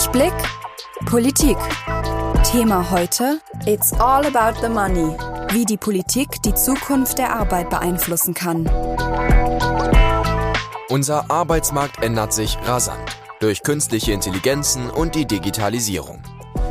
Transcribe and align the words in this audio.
Durchblick 0.00 0.32
Politik. 1.04 1.58
Thema 2.50 2.90
heute 2.90 3.38
It's 3.66 3.92
all 3.92 4.24
about 4.24 4.58
the 4.62 4.70
money. 4.70 5.14
Wie 5.52 5.66
die 5.66 5.76
Politik 5.76 6.40
die 6.42 6.54
Zukunft 6.54 7.18
der 7.18 7.36
Arbeit 7.36 7.68
beeinflussen 7.68 8.32
kann. 8.32 8.66
Unser 10.88 11.30
Arbeitsmarkt 11.30 12.02
ändert 12.02 12.32
sich 12.32 12.56
rasant 12.64 12.98
durch 13.40 13.62
künstliche 13.62 14.12
Intelligenzen 14.12 14.88
und 14.88 15.14
die 15.14 15.26
Digitalisierung. 15.26 16.22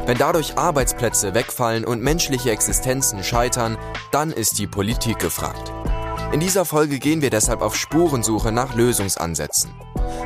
Wenn 0.08 0.18
dadurch 0.18 0.58
Arbeitsplätze 0.58 1.36
wegfallen 1.36 1.86
und 1.86 2.02
menschliche 2.02 2.50
Existenzen 2.50 3.24
scheitern, 3.24 3.78
dann 4.12 4.32
ist 4.32 4.58
die 4.58 4.66
Politik 4.66 5.20
gefragt. 5.20 5.72
In 6.32 6.40
dieser 6.40 6.66
Folge 6.66 6.98
gehen 6.98 7.22
wir 7.22 7.30
deshalb 7.30 7.62
auf 7.62 7.76
Spurensuche 7.76 8.52
nach 8.52 8.74
Lösungsansätzen. 8.74 9.70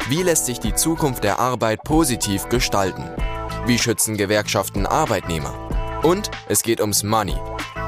Wie 0.09 0.21
lässt 0.21 0.47
sich 0.47 0.59
die 0.59 0.75
Zukunft 0.75 1.23
der 1.23 1.39
Arbeit 1.39 1.81
positiv 1.83 2.49
gestalten? 2.49 3.09
Wie 3.65 3.79
schützen 3.79 4.17
Gewerkschaften 4.17 4.85
Arbeitnehmer? 4.85 6.01
Und 6.03 6.29
es 6.49 6.61
geht 6.61 6.81
ums 6.81 7.03
Money. 7.03 7.37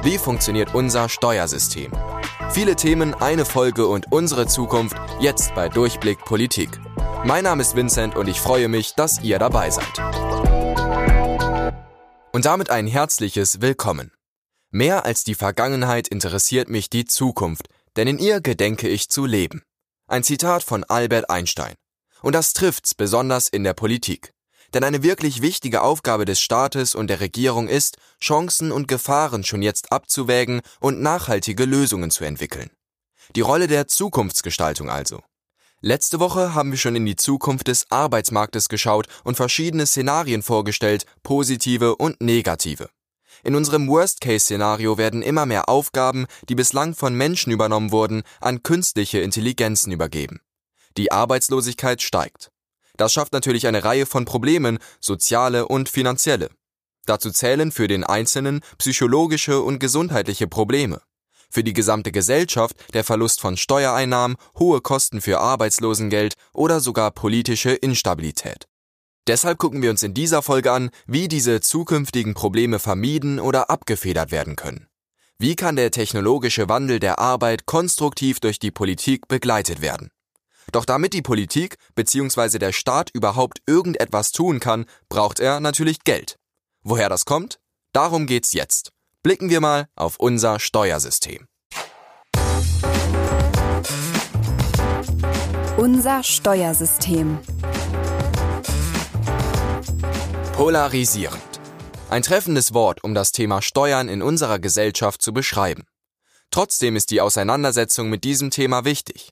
Wie 0.01 0.17
funktioniert 0.17 0.73
unser 0.73 1.09
Steuersystem? 1.09 1.91
Viele 2.51 2.77
Themen, 2.77 3.13
eine 3.15 3.43
Folge 3.43 3.87
und 3.87 4.13
unsere 4.13 4.47
Zukunft 4.47 4.95
jetzt 5.19 5.53
bei 5.55 5.67
Durchblick 5.67 6.19
Politik. 6.19 6.69
Mein 7.25 7.43
Name 7.43 7.61
ist 7.61 7.75
Vincent 7.75 8.15
und 8.15 8.29
ich 8.29 8.39
freue 8.39 8.69
mich, 8.69 8.95
dass 8.95 9.21
ihr 9.21 9.37
dabei 9.37 9.69
seid. 9.69 9.99
Und 12.31 12.45
damit 12.45 12.69
ein 12.69 12.87
herzliches 12.87 13.59
Willkommen. 13.59 14.13
Mehr 14.71 15.03
als 15.03 15.25
die 15.25 15.35
Vergangenheit 15.35 16.07
interessiert 16.07 16.69
mich 16.69 16.89
die 16.89 17.03
Zukunft, 17.03 17.67
denn 17.97 18.07
in 18.07 18.19
ihr 18.19 18.39
gedenke 18.39 18.87
ich 18.87 19.09
zu 19.09 19.25
leben. 19.25 19.63
Ein 20.07 20.23
Zitat 20.23 20.63
von 20.63 20.85
Albert 20.85 21.29
Einstein. 21.29 21.75
Und 22.21 22.33
das 22.33 22.53
trifft's 22.53 22.95
besonders 22.95 23.47
in 23.47 23.63
der 23.63 23.73
Politik. 23.73 24.33
Denn 24.73 24.83
eine 24.83 25.03
wirklich 25.03 25.41
wichtige 25.41 25.81
Aufgabe 25.81 26.25
des 26.25 26.41
Staates 26.41 26.95
und 26.95 27.07
der 27.07 27.19
Regierung 27.19 27.67
ist, 27.67 27.97
Chancen 28.21 28.71
und 28.71 28.87
Gefahren 28.87 29.43
schon 29.43 29.61
jetzt 29.61 29.91
abzuwägen 29.91 30.61
und 30.79 31.01
nachhaltige 31.01 31.65
Lösungen 31.65 32.11
zu 32.11 32.25
entwickeln. 32.25 32.71
Die 33.35 33.41
Rolle 33.41 33.67
der 33.67 33.87
Zukunftsgestaltung 33.87 34.89
also. 34.89 35.21
Letzte 35.81 36.19
Woche 36.19 36.55
haben 36.55 36.71
wir 36.71 36.77
schon 36.77 36.95
in 36.95 37.05
die 37.05 37.15
Zukunft 37.15 37.67
des 37.67 37.89
Arbeitsmarktes 37.91 38.69
geschaut 38.69 39.07
und 39.23 39.35
verschiedene 39.35 39.85
Szenarien 39.85 40.41
vorgestellt, 40.41 41.05
positive 41.21 41.95
und 41.95 42.21
negative. 42.21 42.89
In 43.43 43.55
unserem 43.55 43.87
Worst-Case-Szenario 43.87 44.97
werden 44.97 45.21
immer 45.21 45.45
mehr 45.45 45.69
Aufgaben, 45.69 46.25
die 46.49 46.55
bislang 46.55 46.95
von 46.95 47.13
Menschen 47.13 47.51
übernommen 47.51 47.91
wurden, 47.91 48.23
an 48.41 48.63
künstliche 48.63 49.19
Intelligenzen 49.19 49.91
übergeben. 49.91 50.39
Die 50.97 51.11
Arbeitslosigkeit 51.11 52.01
steigt. 52.01 52.51
Das 52.97 53.13
schafft 53.13 53.33
natürlich 53.33 53.67
eine 53.67 53.83
Reihe 53.83 54.05
von 54.05 54.25
Problemen, 54.25 54.79
soziale 54.99 55.67
und 55.67 55.89
finanzielle. 55.89 56.49
Dazu 57.05 57.31
zählen 57.31 57.71
für 57.71 57.87
den 57.87 58.03
Einzelnen 58.03 58.61
psychologische 58.77 59.61
und 59.61 59.79
gesundheitliche 59.79 60.47
Probleme. 60.47 61.01
Für 61.49 61.63
die 61.63 61.73
gesamte 61.73 62.11
Gesellschaft 62.11 62.75
der 62.93 63.03
Verlust 63.03 63.39
von 63.39 63.57
Steuereinnahmen, 63.57 64.37
hohe 64.57 64.81
Kosten 64.81 65.21
für 65.21 65.39
Arbeitslosengeld 65.39 66.33
oder 66.53 66.79
sogar 66.79 67.11
politische 67.11 67.71
Instabilität. 67.71 68.67
Deshalb 69.27 69.57
gucken 69.57 69.81
wir 69.81 69.89
uns 69.89 70.03
in 70.03 70.13
dieser 70.13 70.41
Folge 70.41 70.71
an, 70.71 70.89
wie 71.07 71.27
diese 71.27 71.61
zukünftigen 71.61 72.33
Probleme 72.33 72.79
vermieden 72.79 73.39
oder 73.39 73.69
abgefedert 73.69 74.31
werden 74.31 74.55
können. 74.55 74.87
Wie 75.37 75.55
kann 75.55 75.75
der 75.75 75.91
technologische 75.91 76.69
Wandel 76.69 76.99
der 76.99 77.19
Arbeit 77.19 77.65
konstruktiv 77.65 78.39
durch 78.39 78.59
die 78.59 78.71
Politik 78.71 79.27
begleitet 79.27 79.81
werden? 79.81 80.11
Doch 80.71 80.85
damit 80.85 81.13
die 81.13 81.21
Politik 81.21 81.77
bzw. 81.95 82.59
der 82.59 82.71
Staat 82.71 83.09
überhaupt 83.13 83.59
irgendetwas 83.65 84.31
tun 84.31 84.59
kann, 84.59 84.85
braucht 85.09 85.39
er 85.39 85.59
natürlich 85.59 86.03
Geld. 86.03 86.37
Woher 86.83 87.09
das 87.09 87.25
kommt? 87.25 87.59
Darum 87.93 88.27
geht's 88.27 88.53
jetzt. 88.53 88.91
Blicken 89.23 89.49
wir 89.49 89.61
mal 89.61 89.87
auf 89.95 90.17
unser 90.19 90.59
Steuersystem. 90.59 91.47
Unser 95.77 96.23
Steuersystem. 96.23 97.39
Polarisierend. 100.53 101.41
Ein 102.09 102.21
treffendes 102.21 102.73
Wort, 102.73 103.03
um 103.03 103.13
das 103.13 103.33
Thema 103.33 103.61
Steuern 103.61 104.07
in 104.07 104.21
unserer 104.21 104.59
Gesellschaft 104.59 105.21
zu 105.21 105.33
beschreiben. 105.33 105.83
Trotzdem 106.49 106.95
ist 106.95 107.11
die 107.11 107.19
Auseinandersetzung 107.19 108.09
mit 108.09 108.23
diesem 108.23 108.51
Thema 108.51 108.85
wichtig. 108.85 109.31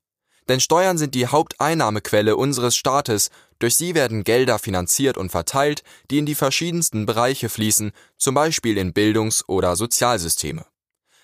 Denn 0.50 0.60
Steuern 0.60 0.98
sind 0.98 1.16
die 1.16 1.28
Haupteinnahmequelle 1.28 2.36
unseres 2.36 2.76
Staates, 2.76 3.30
durch 3.60 3.76
sie 3.76 3.96
werden 3.96 4.24
Gelder 4.24 4.60
finanziert 4.60 5.18
und 5.18 5.30
verteilt, 5.30 5.84
die 6.12 6.18
in 6.18 6.26
die 6.26 6.36
verschiedensten 6.36 7.06
Bereiche 7.06 7.50
fließen, 7.50 7.92
zum 8.18 8.36
Beispiel 8.36 8.78
in 8.78 8.94
Bildungs- 8.94 9.48
oder 9.48 9.76
Sozialsysteme. 9.76 10.66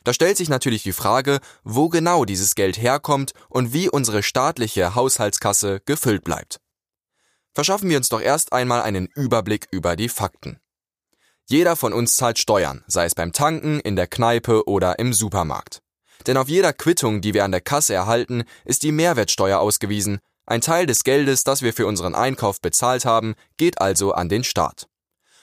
Da 0.06 0.14
stellt 0.14 0.38
sich 0.38 0.48
natürlich 0.50 0.84
die 0.84 0.94
Frage, 0.94 1.40
wo 1.64 1.90
genau 1.90 2.24
dieses 2.24 2.56
Geld 2.56 2.82
herkommt 2.82 3.34
und 3.50 3.74
wie 3.74 3.90
unsere 3.90 4.24
staatliche 4.24 4.96
Haushaltskasse 4.96 5.82
gefüllt 5.86 6.24
bleibt. 6.24 6.62
Verschaffen 7.54 7.90
wir 7.90 7.98
uns 7.98 8.10
doch 8.10 8.22
erst 8.22 8.54
einmal 8.54 8.82
einen 8.82 9.08
Überblick 9.08 9.68
über 9.72 9.96
die 9.96 10.10
Fakten. 10.10 10.60
Jeder 11.46 11.76
von 11.76 11.94
uns 11.94 12.16
zahlt 12.16 12.40
Steuern, 12.40 12.84
sei 12.88 13.06
es 13.06 13.16
beim 13.16 13.34
Tanken, 13.34 13.80
in 13.80 13.96
der 13.96 14.08
Kneipe 14.08 14.68
oder 14.68 15.00
im 15.00 15.14
Supermarkt. 15.14 15.82
Denn 16.28 16.38
auf 16.38 16.50
jeder 16.50 16.74
Quittung, 16.74 17.22
die 17.22 17.34
wir 17.34 17.44
an 17.44 17.52
der 17.52 17.62
Kasse 17.62 17.94
erhalten, 17.94 18.44
ist 18.66 18.84
die 18.84 18.92
Mehrwertsteuer 18.92 19.60
ausgewiesen. 19.60 20.20
Ein 20.46 20.62
Teil 20.62 20.86
des 20.86 21.04
Geldes, 21.04 21.44
das 21.44 21.62
wir 21.62 21.74
für 21.74 21.86
unseren 21.86 22.16
Einkauf 22.16 22.60
bezahlt 22.60 23.06
haben, 23.06 23.36
geht 23.58 23.82
also 23.82 24.14
an 24.14 24.30
den 24.30 24.44
Staat. 24.44 24.88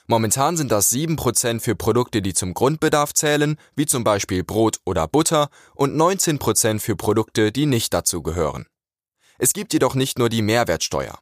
Momentan 0.09 0.55
sind 0.55 0.71
das 0.71 0.91
7% 0.91 1.59
für 1.59 1.75
Produkte, 1.75 2.21
die 2.21 2.33
zum 2.33 2.53
Grundbedarf 2.53 3.13
zählen, 3.13 3.57
wie 3.75 3.85
zum 3.85 4.05
Beispiel 4.05 4.43
Brot 4.43 4.79
oder 4.85 5.07
Butter, 5.07 5.49
und 5.75 5.95
19% 5.95 6.79
für 6.79 6.95
Produkte, 6.95 7.51
die 7.51 7.65
nicht 7.65 7.93
dazu 7.93 8.21
gehören. 8.21 8.65
Es 9.37 9.53
gibt 9.53 9.73
jedoch 9.73 9.95
nicht 9.95 10.17
nur 10.17 10.29
die 10.29 10.41
Mehrwertsteuer. 10.41 11.19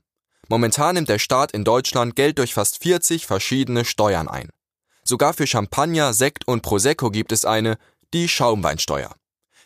Momentan 0.48 0.96
nimmt 0.96 1.10
der 1.10 1.18
Staat 1.18 1.52
in 1.52 1.64
Deutschland 1.64 2.16
Geld 2.16 2.38
durch 2.38 2.54
fast 2.54 2.84
40 2.84 3.26
verschiedene 3.26 3.86
Steuern 3.86 4.28
ein. 4.28 4.50
Sogar 5.04 5.34
für 5.34 5.48
Champagner, 5.48 6.14
Sekt 6.14 6.48
und 6.48 6.62
Prosecco 6.62 7.10
gibt 7.10 7.32
es 7.32 7.46
eine, 7.46 7.78
die 8.14 8.28
Schaumweinsteuer. 8.28 9.16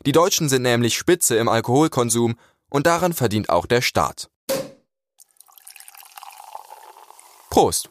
Die 0.06 0.14
Deutschen 0.14 0.48
sind 0.48 0.62
nämlich 0.62 0.98
Spitze 0.98 1.36
im 1.36 1.50
Alkoholkonsum 1.50 2.36
und 2.70 2.88
daran 2.88 3.14
verdient 3.14 3.50
auch 3.50 3.66
der 3.66 3.82
Staat. 3.82 4.30
Prost! 7.50 7.90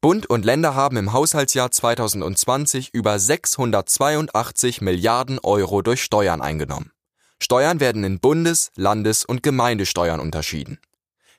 Bund 0.00 0.30
und 0.30 0.44
Länder 0.44 0.76
haben 0.76 0.96
im 0.96 1.12
Haushaltsjahr 1.12 1.72
2020 1.72 2.90
über 2.92 3.18
682 3.18 4.80
Milliarden 4.80 5.40
Euro 5.40 5.82
durch 5.82 6.04
Steuern 6.04 6.40
eingenommen. 6.40 6.92
Steuern 7.40 7.80
werden 7.80 8.04
in 8.04 8.20
Bundes-, 8.20 8.70
Landes- 8.76 9.24
und 9.24 9.42
Gemeindesteuern 9.42 10.20
unterschieden. 10.20 10.78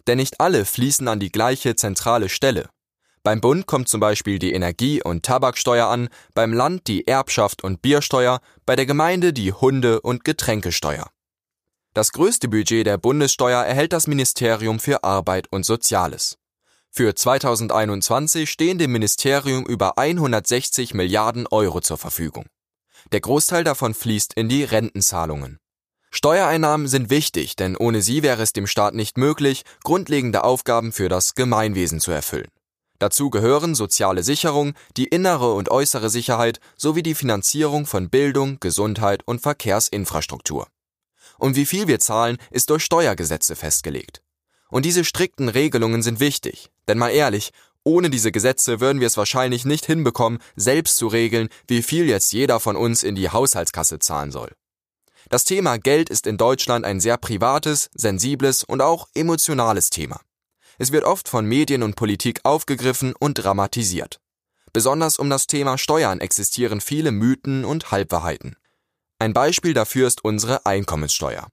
Denn 0.07 0.17
nicht 0.17 0.41
alle 0.41 0.65
fließen 0.65 1.07
an 1.07 1.21
die 1.21 1.31
gleiche 1.31 1.75
zentrale 1.75 2.27
Stelle. 2.27 2.69
Beim 3.29 3.41
Bund 3.41 3.67
kommt 3.67 3.87
zum 3.87 3.99
Beispiel 3.99 4.39
die 4.39 4.53
Energie- 4.53 5.03
und 5.03 5.23
Tabaksteuer 5.23 5.85
an, 5.85 6.09
beim 6.33 6.51
Land 6.51 6.87
die 6.87 7.05
Erbschaft 7.05 7.63
und 7.63 7.79
Biersteuer, 7.79 8.39
bei 8.65 8.75
der 8.75 8.87
Gemeinde 8.87 9.33
die 9.33 9.53
Hunde- 9.53 10.01
und 10.01 10.23
Getränkesteuer. 10.23 11.07
Das 11.93 12.11
größte 12.11 12.47
Budget 12.47 12.87
der 12.87 12.97
Bundessteuer 12.97 13.63
erhält 13.63 13.93
das 13.93 14.07
Ministerium 14.07 14.79
für 14.79 15.03
Arbeit 15.03 15.45
und 15.51 15.63
Soziales. 15.63 16.39
Für 16.89 17.13
2021 17.13 18.49
stehen 18.49 18.79
dem 18.79 18.93
Ministerium 18.93 19.63
über 19.63 19.99
160 19.99 20.95
Milliarden 20.95 21.45
Euro 21.45 21.81
zur 21.81 21.99
Verfügung. 21.99 22.47
Der 23.11 23.21
Großteil 23.21 23.63
davon 23.63 23.93
fließt 23.93 24.33
in 24.33 24.49
die 24.49 24.63
Rentenzahlungen. 24.63 25.59
Steuereinnahmen 26.09 26.87
sind 26.87 27.11
wichtig, 27.11 27.55
denn 27.55 27.77
ohne 27.77 28.01
sie 28.01 28.23
wäre 28.23 28.41
es 28.41 28.53
dem 28.53 28.65
Staat 28.65 28.95
nicht 28.95 29.19
möglich, 29.19 29.65
grundlegende 29.83 30.43
Aufgaben 30.43 30.91
für 30.91 31.09
das 31.09 31.35
Gemeinwesen 31.35 31.99
zu 31.99 32.09
erfüllen. 32.09 32.49
Dazu 32.99 33.29
gehören 33.29 33.75
soziale 33.75 34.23
Sicherung, 34.23 34.73
die 34.97 35.07
innere 35.07 35.53
und 35.53 35.71
äußere 35.71 36.09
Sicherheit 36.09 36.59
sowie 36.75 37.01
die 37.01 37.15
Finanzierung 37.15 37.85
von 37.85 38.09
Bildung, 38.09 38.59
Gesundheit 38.59 39.23
und 39.25 39.41
Verkehrsinfrastruktur. 39.41 40.67
Und 41.37 41.55
wie 41.55 41.65
viel 41.65 41.87
wir 41.87 41.99
zahlen, 41.99 42.37
ist 42.51 42.69
durch 42.69 42.83
Steuergesetze 42.83 43.55
festgelegt. 43.55 44.21
Und 44.69 44.83
diese 44.83 45.05
strikten 45.05 45.47
Regelungen 45.47 46.03
sind 46.03 46.19
wichtig, 46.19 46.69
denn 46.87 46.97
mal 46.97 47.09
ehrlich, 47.09 47.51
ohne 47.85 48.09
diese 48.09 48.31
Gesetze 48.31 48.81
würden 48.81 48.99
wir 48.99 49.07
es 49.07 49.17
wahrscheinlich 49.17 49.63
nicht 49.63 49.85
hinbekommen, 49.85 50.39
selbst 50.57 50.97
zu 50.97 51.07
regeln, 51.07 51.47
wie 51.67 51.81
viel 51.81 52.07
jetzt 52.07 52.33
jeder 52.33 52.59
von 52.59 52.75
uns 52.75 53.03
in 53.03 53.15
die 53.15 53.29
Haushaltskasse 53.29 53.99
zahlen 53.99 54.31
soll. 54.31 54.51
Das 55.29 55.45
Thema 55.45 55.77
Geld 55.77 56.09
ist 56.09 56.27
in 56.27 56.37
Deutschland 56.37 56.85
ein 56.85 56.99
sehr 56.99 57.17
privates, 57.17 57.89
sensibles 57.93 58.63
und 58.63 58.81
auch 58.81 59.07
emotionales 59.13 59.89
Thema. 59.89 60.19
Es 60.81 60.93
wird 60.93 61.03
oft 61.03 61.27
von 61.27 61.45
Medien 61.45 61.83
und 61.83 61.97
Politik 61.97 62.39
aufgegriffen 62.43 63.13
und 63.19 63.35
dramatisiert. 63.35 64.21
Besonders 64.71 65.19
um 65.19 65.29
das 65.29 65.45
Thema 65.45 65.77
Steuern 65.77 66.21
existieren 66.21 66.79
viele 66.79 67.11
Mythen 67.11 67.65
und 67.65 67.91
Halbwahrheiten. 67.91 68.55
Ein 69.19 69.33
Beispiel 69.33 69.73
dafür 69.73 70.07
ist 70.07 70.23
unsere 70.23 70.65
Einkommenssteuer. 70.65 71.47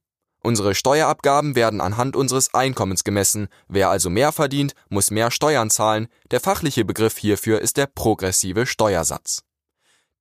Unsere 0.44 0.76
Steuerabgaben 0.76 1.56
werden 1.56 1.80
anhand 1.80 2.14
unseres 2.14 2.54
Einkommens 2.54 3.02
gemessen. 3.02 3.48
Wer 3.66 3.90
also 3.90 4.10
mehr 4.10 4.30
verdient, 4.30 4.74
muss 4.90 5.10
mehr 5.10 5.32
Steuern 5.32 5.70
zahlen. 5.70 6.06
Der 6.30 6.38
fachliche 6.38 6.84
Begriff 6.84 7.18
hierfür 7.18 7.60
ist 7.60 7.78
der 7.78 7.86
progressive 7.86 8.64
Steuersatz. 8.64 9.42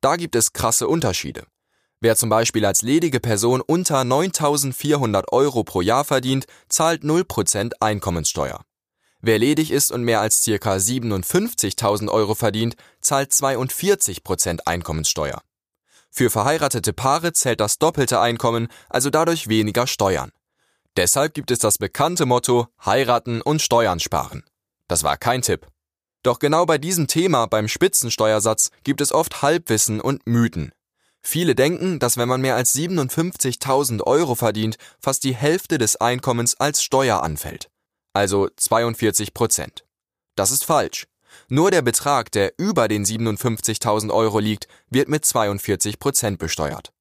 Da 0.02 0.16
gibt 0.16 0.36
es 0.36 0.52
krasse 0.52 0.88
Unterschiede. 0.88 1.46
Wer 2.02 2.16
zum 2.16 2.30
Beispiel 2.30 2.66
als 2.66 2.81
ledige 2.81 3.19
Person 3.19 3.62
unter 3.62 4.02
9.400 4.02 5.31
Euro 5.31 5.63
pro 5.63 5.81
Jahr 5.81 6.06
verdient, 6.06 6.48
zahlt 6.69 7.04
0% 7.04 7.74
Einkommenssteuer. 7.80 8.62
Wer 9.27 9.39
ledig 9.39 9.72
ist 9.72 9.92
und 9.92 10.04
mehr 10.04 10.22
als 10.22 10.45
ca. 10.45 10.75
57.000 10.75 12.10
Euro 12.10 12.36
verdient, 12.36 12.75
zahlt 13.01 13.31
42% 13.31 14.60
Einkommenssteuer. 14.68 15.42
Für 16.12 16.30
verheiratete 16.30 16.94
Paare 16.94 17.33
zählt 17.33 17.60
das 17.60 17.80
doppelte 17.80 18.19
Einkommen, 18.19 18.68
also 18.88 19.10
dadurch 19.10 19.48
weniger 19.48 19.88
Steuern. 19.88 20.30
Deshalb 20.95 21.33
gibt 21.33 21.50
es 21.50 21.57
das 21.57 21.80
bekannte 21.80 22.27
Motto 22.27 22.68
heiraten 22.86 23.42
und 23.42 23.63
Steuern 23.63 24.00
sparen. 24.00 24.44
Das 24.88 25.01
war 25.01 25.18
kein 25.18 25.42
Tipp. 25.42 25.66
Doch 26.21 26.38
genau 26.38 26.68
bei 26.68 26.78
diesem 26.78 27.07
Thema 27.07 27.48
beim 27.48 27.68
Spitzensteuersatz 27.68 28.69
gibt 28.83 29.01
es 29.01 29.12
oft 29.12 29.42
Halbwissen 29.42 30.01
und 30.01 30.28
Mythen. 30.28 30.71
Viele 31.24 31.56
denken, 31.56 31.98
dass 31.98 32.18
wenn 32.18 32.30
man 32.30 32.42
mehr 32.42 32.56
als 32.56 32.75
57.000 32.75 34.04
Euro 34.04 34.36
verdient, 34.36 34.78
fast 35.00 35.24
die 35.24 35.33
Hälfte 35.33 35.80
des 35.80 35.95
Einkommens 35.95 36.54
als 36.60 36.83
Steuer 36.83 37.24
anfällt. 37.24 37.71
Also 38.16 38.48
42 38.56 39.34
Prozent. 39.34 39.86
Das 40.36 40.52
ist 40.52 40.64
falsch. 40.64 41.06
Nur 41.50 41.70
der 41.70 41.82
Betrag, 41.82 42.32
der 42.32 42.54
über 42.58 42.88
den 42.88 43.04
57.000 43.04 44.10
Euro 44.10 44.40
liegt, 44.40 44.70
wird 44.90 45.10
mit 45.10 45.26
42 45.26 46.00
Prozent 46.00 46.40
besteuert. 46.40 46.94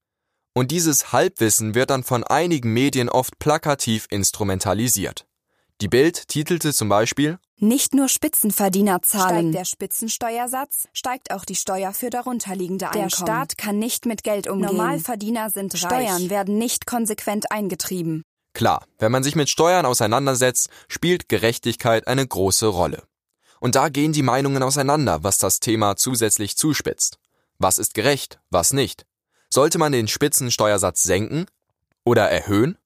Und 0.54 0.72
dieses 0.72 1.12
Halbwissen 1.12 1.76
wird 1.76 1.90
dann 1.90 2.02
von 2.02 2.24
einigen 2.24 2.72
Medien 2.72 3.08
oft 3.08 3.38
plakativ 3.38 4.08
instrumentalisiert. 4.10 5.24
Die 5.80 5.88
Bild 5.88 6.26
titelte 6.26 6.74
zum 6.74 6.88
Beispiel 6.88 7.38
Nicht 7.58 7.94
nur 7.94 8.08
Spitzenverdiener 8.08 9.00
zahlen. 9.02 9.50
Steigt 9.50 9.54
der 9.54 9.64
Spitzensteuersatz, 9.66 10.88
steigt 10.92 11.30
auch 11.30 11.44
die 11.44 11.54
Steuer 11.56 11.92
für 11.92 12.10
darunterliegende 12.10 12.86
Einkommen. 12.86 13.08
Der 13.08 13.16
Staat 13.16 13.56
kann 13.56 13.78
nicht 13.78 14.04
mit 14.04 14.24
Geld 14.24 14.48
umgehen. 14.48 14.66
Normalverdiener 14.66 15.50
sind 15.50 15.78
Steuern 15.78 16.22
reich. 16.22 16.30
werden 16.30 16.58
nicht 16.58 16.86
konsequent 16.86 17.52
eingetrieben. 17.52 18.24
Klar, 18.54 18.86
wenn 18.98 19.12
man 19.12 19.24
sich 19.24 19.34
mit 19.34 19.50
Steuern 19.50 19.84
auseinandersetzt, 19.84 20.70
spielt 20.88 21.28
Gerechtigkeit 21.28 22.06
eine 22.06 22.26
große 22.26 22.66
Rolle. 22.66 23.02
Und 23.60 23.74
da 23.74 23.88
gehen 23.88 24.12
die 24.12 24.22
Meinungen 24.22 24.62
auseinander, 24.62 25.24
was 25.24 25.38
das 25.38 25.60
Thema 25.60 25.96
zusätzlich 25.96 26.56
zuspitzt. 26.56 27.18
Was 27.58 27.78
ist 27.78 27.94
gerecht, 27.94 28.38
was 28.50 28.72
nicht? 28.72 29.06
Sollte 29.50 29.78
man 29.78 29.92
den 29.92 30.08
Spitzensteuersatz 30.08 31.02
senken 31.02 31.46
oder 32.04 32.30
erhöhen? 32.30 32.78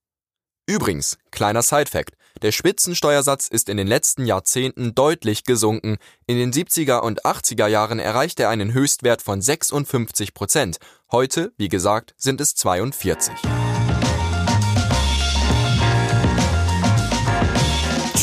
Übrigens, 0.66 1.18
kleiner 1.30 1.62
Sidefact, 1.62 2.14
der 2.42 2.52
Spitzensteuersatz 2.52 3.48
ist 3.48 3.68
in 3.68 3.76
den 3.76 3.88
letzten 3.88 4.24
Jahrzehnten 4.24 4.94
deutlich 4.94 5.44
gesunken. 5.44 5.96
In 6.26 6.38
den 6.38 6.52
70er 6.52 7.00
und 7.00 7.24
80er 7.24 7.66
Jahren 7.66 7.98
erreichte 7.98 8.44
er 8.44 8.50
einen 8.50 8.72
Höchstwert 8.72 9.22
von 9.22 9.42
56 9.42 10.34
Prozent. 10.34 10.78
Heute, 11.10 11.52
wie 11.56 11.68
gesagt, 11.68 12.14
sind 12.16 12.40
es 12.40 12.54
42. 12.54 13.34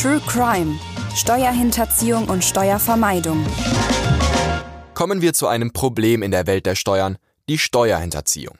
True 0.06 0.22
Crime. 0.24 0.78
Steuerhinterziehung 1.16 2.28
und 2.28 2.44
Steuervermeidung. 2.44 3.44
Kommen 4.94 5.20
wir 5.20 5.32
zu 5.32 5.48
einem 5.48 5.72
Problem 5.72 6.22
in 6.22 6.30
der 6.30 6.46
Welt 6.46 6.64
der 6.64 6.76
Steuern, 6.76 7.18
die 7.48 7.58
Steuerhinterziehung. 7.58 8.56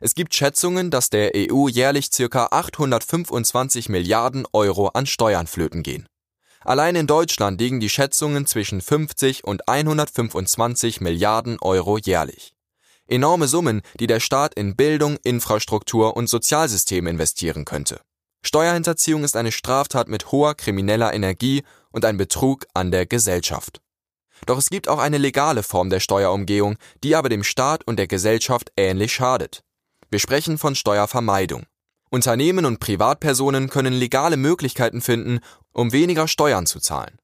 Es 0.00 0.16
gibt 0.16 0.34
Schätzungen, 0.34 0.90
dass 0.90 1.08
der 1.08 1.30
EU 1.36 1.68
jährlich 1.68 2.10
ca. 2.10 2.48
825 2.50 3.88
Milliarden 3.88 4.44
Euro 4.52 4.88
an 4.88 5.06
Steuern 5.06 5.46
flöten 5.46 5.84
gehen. 5.84 6.08
Allein 6.64 6.96
in 6.96 7.06
Deutschland 7.06 7.60
liegen 7.60 7.78
die 7.78 7.90
Schätzungen 7.90 8.46
zwischen 8.46 8.80
50 8.80 9.44
und 9.44 9.68
125 9.68 11.00
Milliarden 11.00 11.60
Euro 11.60 11.98
jährlich. 11.98 12.54
Enorme 13.06 13.46
Summen, 13.46 13.82
die 14.00 14.08
der 14.08 14.18
Staat 14.18 14.54
in 14.54 14.74
Bildung, 14.74 15.16
Infrastruktur 15.22 16.16
und 16.16 16.28
Sozialsystem 16.28 17.06
investieren 17.06 17.64
könnte. 17.64 18.00
Steuerhinterziehung 18.48 19.24
ist 19.24 19.36
eine 19.36 19.52
Straftat 19.52 20.08
mit 20.08 20.32
hoher 20.32 20.54
krimineller 20.54 21.12
Energie 21.12 21.64
und 21.90 22.06
ein 22.06 22.16
Betrug 22.16 22.64
an 22.72 22.90
der 22.90 23.04
Gesellschaft. 23.04 23.82
Doch 24.46 24.56
es 24.56 24.70
gibt 24.70 24.88
auch 24.88 25.00
eine 25.00 25.18
legale 25.18 25.62
Form 25.62 25.90
der 25.90 26.00
Steuerumgehung, 26.00 26.78
die 27.04 27.14
aber 27.14 27.28
dem 27.28 27.44
Staat 27.44 27.86
und 27.86 27.98
der 27.98 28.06
Gesellschaft 28.06 28.72
ähnlich 28.78 29.12
schadet. 29.12 29.64
Wir 30.08 30.18
sprechen 30.18 30.56
von 30.56 30.74
Steuervermeidung. 30.74 31.66
Unternehmen 32.08 32.64
und 32.64 32.80
Privatpersonen 32.80 33.68
können 33.68 33.92
legale 33.92 34.38
Möglichkeiten 34.38 35.02
finden, 35.02 35.40
um 35.74 35.92
weniger 35.92 36.26
Steuern 36.26 36.64
zu 36.64 36.80
zahlen. 36.80 37.18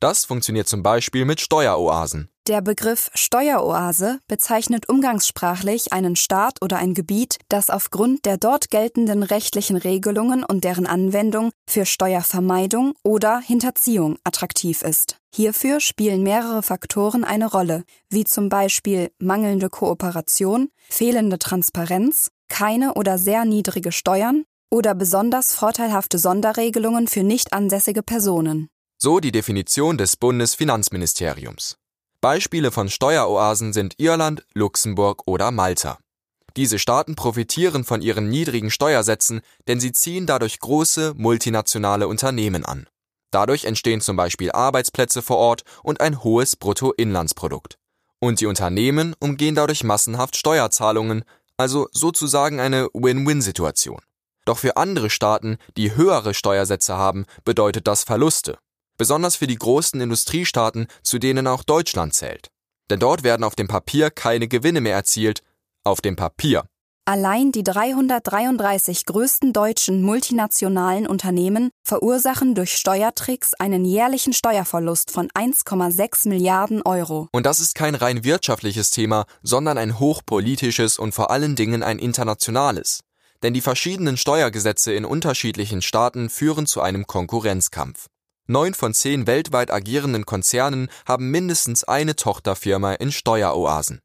Das 0.00 0.24
funktioniert 0.24 0.68
zum 0.68 0.82
Beispiel 0.82 1.24
mit 1.24 1.40
Steueroasen. 1.40 2.28
Der 2.48 2.60
Begriff 2.60 3.10
Steueroase 3.14 4.20
bezeichnet 4.28 4.88
umgangssprachlich 4.88 5.92
einen 5.92 6.14
Staat 6.14 6.62
oder 6.62 6.76
ein 6.76 6.94
Gebiet, 6.94 7.38
das 7.48 7.70
aufgrund 7.70 8.24
der 8.24 8.36
dort 8.36 8.70
geltenden 8.70 9.24
rechtlichen 9.24 9.76
Regelungen 9.76 10.44
und 10.44 10.62
deren 10.62 10.86
Anwendung 10.86 11.50
für 11.68 11.86
Steuervermeidung 11.86 12.92
oder 13.02 13.40
Hinterziehung 13.40 14.16
attraktiv 14.22 14.82
ist. 14.82 15.18
Hierfür 15.34 15.80
spielen 15.80 16.22
mehrere 16.22 16.62
Faktoren 16.62 17.24
eine 17.24 17.46
Rolle, 17.50 17.82
wie 18.10 18.24
zum 18.24 18.48
Beispiel 18.48 19.10
mangelnde 19.18 19.68
Kooperation, 19.68 20.68
fehlende 20.88 21.40
Transparenz, 21.40 22.30
keine 22.48 22.94
oder 22.94 23.18
sehr 23.18 23.44
niedrige 23.44 23.90
Steuern 23.90 24.44
oder 24.70 24.94
besonders 24.94 25.52
vorteilhafte 25.52 26.18
Sonderregelungen 26.18 27.08
für 27.08 27.24
nicht 27.24 27.52
ansässige 27.52 28.04
Personen. 28.04 28.68
So 28.98 29.20
die 29.20 29.30
Definition 29.30 29.98
des 29.98 30.16
Bundesfinanzministeriums. 30.16 31.76
Beispiele 32.22 32.70
von 32.70 32.88
Steueroasen 32.88 33.74
sind 33.74 33.92
Irland, 33.98 34.46
Luxemburg 34.54 35.24
oder 35.26 35.50
Malta. 35.50 35.98
Diese 36.56 36.78
Staaten 36.78 37.14
profitieren 37.14 37.84
von 37.84 38.00
ihren 38.00 38.30
niedrigen 38.30 38.70
Steuersätzen, 38.70 39.42
denn 39.68 39.80
sie 39.80 39.92
ziehen 39.92 40.24
dadurch 40.24 40.58
große 40.60 41.12
multinationale 41.14 42.08
Unternehmen 42.08 42.64
an. 42.64 42.88
Dadurch 43.30 43.66
entstehen 43.66 44.00
zum 44.00 44.16
Beispiel 44.16 44.50
Arbeitsplätze 44.50 45.20
vor 45.20 45.36
Ort 45.36 45.64
und 45.82 46.00
ein 46.00 46.24
hohes 46.24 46.56
Bruttoinlandsprodukt. 46.56 47.76
Und 48.18 48.40
die 48.40 48.46
Unternehmen 48.46 49.14
umgehen 49.18 49.54
dadurch 49.54 49.84
massenhaft 49.84 50.36
Steuerzahlungen, 50.36 51.24
also 51.58 51.86
sozusagen 51.92 52.60
eine 52.60 52.88
Win-Win-Situation. 52.94 54.00
Doch 54.46 54.56
für 54.56 54.78
andere 54.78 55.10
Staaten, 55.10 55.58
die 55.76 55.94
höhere 55.96 56.32
Steuersätze 56.32 56.96
haben, 56.96 57.26
bedeutet 57.44 57.86
das 57.86 58.02
Verluste. 58.02 58.56
Besonders 58.96 59.36
für 59.36 59.46
die 59.46 59.56
großen 59.56 60.00
Industriestaaten, 60.00 60.86
zu 61.02 61.18
denen 61.18 61.46
auch 61.46 61.64
Deutschland 61.64 62.14
zählt. 62.14 62.48
Denn 62.90 63.00
dort 63.00 63.22
werden 63.24 63.44
auf 63.44 63.56
dem 63.56 63.68
Papier 63.68 64.10
keine 64.10 64.48
Gewinne 64.48 64.80
mehr 64.80 64.94
erzielt. 64.94 65.42
Auf 65.84 66.00
dem 66.00 66.16
Papier. 66.16 66.64
Allein 67.08 67.52
die 67.52 67.62
333 67.62 69.06
größten 69.06 69.52
deutschen 69.52 70.02
multinationalen 70.02 71.06
Unternehmen 71.06 71.70
verursachen 71.84 72.56
durch 72.56 72.76
Steuertricks 72.76 73.54
einen 73.54 73.84
jährlichen 73.84 74.32
Steuerverlust 74.32 75.12
von 75.12 75.28
1,6 75.28 76.28
Milliarden 76.28 76.82
Euro. 76.82 77.28
Und 77.30 77.46
das 77.46 77.60
ist 77.60 77.76
kein 77.76 77.94
rein 77.94 78.24
wirtschaftliches 78.24 78.90
Thema, 78.90 79.26
sondern 79.44 79.78
ein 79.78 80.00
hochpolitisches 80.00 80.98
und 80.98 81.14
vor 81.14 81.30
allen 81.30 81.54
Dingen 81.54 81.84
ein 81.84 82.00
internationales. 82.00 83.02
Denn 83.44 83.54
die 83.54 83.60
verschiedenen 83.60 84.16
Steuergesetze 84.16 84.92
in 84.92 85.04
unterschiedlichen 85.04 85.82
Staaten 85.82 86.28
führen 86.28 86.66
zu 86.66 86.80
einem 86.80 87.06
Konkurrenzkampf. 87.06 88.06
Neun 88.48 88.74
von 88.74 88.94
zehn 88.94 89.26
weltweit 89.26 89.72
agierenden 89.72 90.24
Konzernen 90.24 90.88
haben 91.04 91.30
mindestens 91.30 91.82
eine 91.82 92.14
Tochterfirma 92.14 92.94
in 92.94 93.10
Steueroasen. 93.10 94.00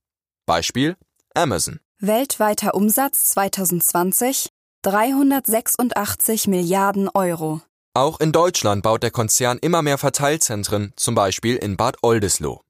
Beispiel 0.48 0.98
Amazon. 1.36 1.79
Weltweiter 2.00 2.74
Umsatz 2.74 3.29
2020 3.29 4.50
386 4.81 6.48
Milliarden 6.48 7.07
Euro. 7.10 7.62
Auch 7.93 8.19
in 8.19 8.31
Deutschland 8.31 8.81
baut 8.81 9.03
der 9.03 9.12
Konzern 9.12 9.60
immer 9.60 9.83
mehr 9.83 10.00
Verteilzentren, 10.00 10.93
zum 10.95 11.13
Beispiel 11.13 11.57
in 11.57 11.77
Bad 11.77 11.98
Oldesloe. 12.01 12.62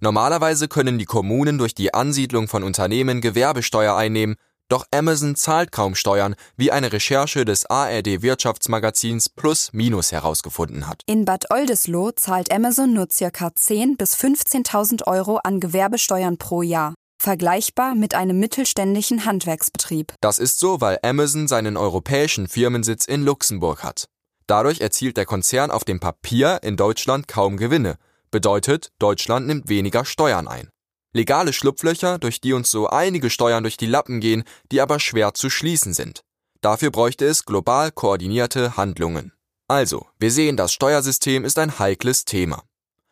Normalerweise 0.00 0.66
können 0.66 0.98
die 0.98 1.04
Kommunen 1.04 1.58
durch 1.58 1.76
die 1.76 1.94
Ansiedlung 1.94 2.48
von 2.48 2.64
Unternehmen 2.64 3.20
Gewerbesteuer 3.20 3.94
einnehmen, 3.94 4.34
doch 4.72 4.86
Amazon 4.90 5.36
zahlt 5.36 5.70
kaum 5.70 5.94
Steuern, 5.94 6.34
wie 6.56 6.72
eine 6.72 6.92
Recherche 6.92 7.44
des 7.44 7.66
ARD 7.66 8.22
Wirtschaftsmagazins 8.22 9.28
Plus 9.28 9.70
Minus 9.72 10.12
herausgefunden 10.12 10.88
hat. 10.88 11.02
In 11.06 11.26
Bad 11.26 11.50
Oldesloe 11.50 12.14
zahlt 12.14 12.50
Amazon 12.50 12.94
nur 12.94 13.06
ca. 13.06 13.48
10.000 13.48 13.98
bis 13.98 14.16
15.000 14.16 15.06
Euro 15.06 15.36
an 15.44 15.60
Gewerbesteuern 15.60 16.38
pro 16.38 16.62
Jahr. 16.62 16.94
Vergleichbar 17.22 17.94
mit 17.94 18.14
einem 18.14 18.38
mittelständischen 18.38 19.26
Handwerksbetrieb. 19.26 20.14
Das 20.20 20.38
ist 20.38 20.58
so, 20.58 20.80
weil 20.80 20.98
Amazon 21.02 21.48
seinen 21.48 21.76
europäischen 21.76 22.48
Firmensitz 22.48 23.04
in 23.04 23.22
Luxemburg 23.22 23.84
hat. 23.84 24.06
Dadurch 24.46 24.80
erzielt 24.80 25.18
der 25.18 25.26
Konzern 25.26 25.70
auf 25.70 25.84
dem 25.84 26.00
Papier 26.00 26.60
in 26.62 26.76
Deutschland 26.76 27.28
kaum 27.28 27.58
Gewinne. 27.58 27.96
Bedeutet, 28.30 28.90
Deutschland 28.98 29.46
nimmt 29.46 29.68
weniger 29.68 30.06
Steuern 30.06 30.48
ein. 30.48 30.70
Legale 31.12 31.52
Schlupflöcher, 31.52 32.18
durch 32.18 32.40
die 32.40 32.52
uns 32.52 32.70
so 32.70 32.88
einige 32.88 33.28
Steuern 33.28 33.62
durch 33.62 33.76
die 33.76 33.86
Lappen 33.86 34.20
gehen, 34.20 34.44
die 34.70 34.80
aber 34.80 34.98
schwer 34.98 35.34
zu 35.34 35.50
schließen 35.50 35.92
sind. 35.92 36.22
Dafür 36.62 36.90
bräuchte 36.90 37.26
es 37.26 37.44
global 37.44 37.90
koordinierte 37.90 38.76
Handlungen. 38.76 39.32
Also, 39.68 40.06
wir 40.18 40.30
sehen, 40.30 40.56
das 40.56 40.72
Steuersystem 40.72 41.44
ist 41.44 41.58
ein 41.58 41.78
heikles 41.78 42.24
Thema. 42.24 42.62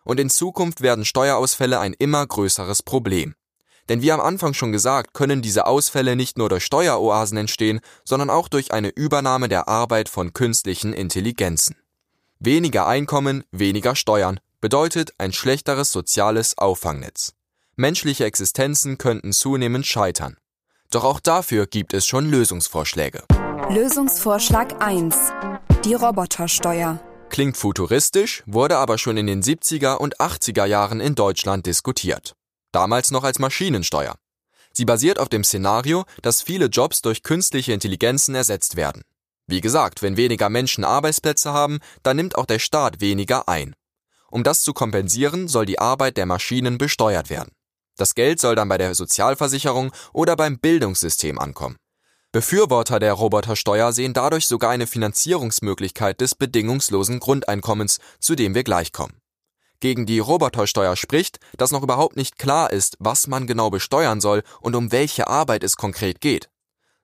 Und 0.04 0.18
in 0.20 0.30
Zukunft 0.30 0.80
werden 0.80 1.04
Steuerausfälle 1.04 1.78
ein 1.78 1.94
immer 1.94 2.26
größeres 2.26 2.82
Problem. 2.82 3.34
Denn 3.88 4.02
wie 4.02 4.12
am 4.12 4.20
Anfang 4.20 4.54
schon 4.54 4.72
gesagt, 4.72 5.14
können 5.14 5.42
diese 5.42 5.66
Ausfälle 5.66 6.16
nicht 6.16 6.38
nur 6.38 6.48
durch 6.48 6.64
Steueroasen 6.64 7.36
entstehen, 7.36 7.80
sondern 8.04 8.30
auch 8.30 8.48
durch 8.48 8.72
eine 8.72 8.88
Übernahme 8.88 9.48
der 9.48 9.68
Arbeit 9.68 10.08
von 10.08 10.32
künstlichen 10.32 10.92
Intelligenzen. 10.92 11.76
Weniger 12.38 12.86
Einkommen, 12.86 13.44
weniger 13.50 13.96
Steuern 13.96 14.38
bedeutet 14.60 15.12
ein 15.18 15.32
schlechteres 15.32 15.92
soziales 15.92 16.56
Auffangnetz. 16.56 17.34
Menschliche 17.76 18.24
Existenzen 18.24 18.98
könnten 18.98 19.32
zunehmend 19.32 19.86
scheitern. 19.86 20.36
Doch 20.90 21.04
auch 21.04 21.20
dafür 21.20 21.66
gibt 21.66 21.94
es 21.94 22.06
schon 22.06 22.30
Lösungsvorschläge. 22.30 23.24
Lösungsvorschlag 23.68 24.82
1. 24.82 25.16
Die 25.84 25.94
Robotersteuer. 25.94 27.00
Klingt 27.30 27.56
futuristisch, 27.56 28.42
wurde 28.46 28.76
aber 28.76 28.98
schon 28.98 29.16
in 29.16 29.26
den 29.26 29.42
70er 29.42 29.96
und 29.96 30.18
80er 30.18 30.64
Jahren 30.64 31.00
in 31.00 31.14
Deutschland 31.14 31.66
diskutiert 31.66 32.34
damals 32.72 33.10
noch 33.10 33.24
als 33.24 33.38
Maschinensteuer. 33.38 34.16
Sie 34.72 34.84
basiert 34.84 35.18
auf 35.18 35.28
dem 35.28 35.44
Szenario, 35.44 36.04
dass 36.22 36.42
viele 36.42 36.66
Jobs 36.66 37.02
durch 37.02 37.22
künstliche 37.22 37.72
Intelligenzen 37.72 38.34
ersetzt 38.34 38.76
werden. 38.76 39.02
Wie 39.46 39.60
gesagt, 39.60 40.00
wenn 40.02 40.16
weniger 40.16 40.48
Menschen 40.48 40.84
Arbeitsplätze 40.84 41.52
haben, 41.52 41.80
dann 42.02 42.16
nimmt 42.16 42.36
auch 42.36 42.46
der 42.46 42.60
Staat 42.60 43.00
weniger 43.00 43.48
ein. 43.48 43.74
Um 44.30 44.44
das 44.44 44.62
zu 44.62 44.72
kompensieren, 44.72 45.48
soll 45.48 45.66
die 45.66 45.80
Arbeit 45.80 46.16
der 46.16 46.26
Maschinen 46.26 46.78
besteuert 46.78 47.30
werden. 47.30 47.50
Das 48.00 48.14
Geld 48.14 48.40
soll 48.40 48.54
dann 48.54 48.70
bei 48.70 48.78
der 48.78 48.94
Sozialversicherung 48.94 49.92
oder 50.14 50.34
beim 50.34 50.58
Bildungssystem 50.58 51.38
ankommen. 51.38 51.76
Befürworter 52.32 52.98
der 52.98 53.12
Robotersteuer 53.12 53.92
sehen 53.92 54.14
dadurch 54.14 54.46
sogar 54.46 54.70
eine 54.70 54.86
Finanzierungsmöglichkeit 54.86 56.20
des 56.22 56.34
bedingungslosen 56.34 57.20
Grundeinkommens, 57.20 57.98
zu 58.18 58.36
dem 58.36 58.54
wir 58.54 58.64
gleich 58.64 58.92
kommen 58.92 59.20
gegen 59.80 60.04
die 60.04 60.18
Robotersteuer 60.18 60.94
spricht, 60.94 61.40
dass 61.56 61.72
noch 61.72 61.82
überhaupt 61.82 62.16
nicht 62.16 62.38
klar 62.38 62.70
ist, 62.70 62.96
was 63.00 63.26
man 63.26 63.46
genau 63.46 63.70
besteuern 63.70 64.20
soll 64.20 64.42
und 64.60 64.76
um 64.76 64.92
welche 64.92 65.26
Arbeit 65.26 65.64
es 65.64 65.76
konkret 65.76 66.20
geht. 66.20 66.50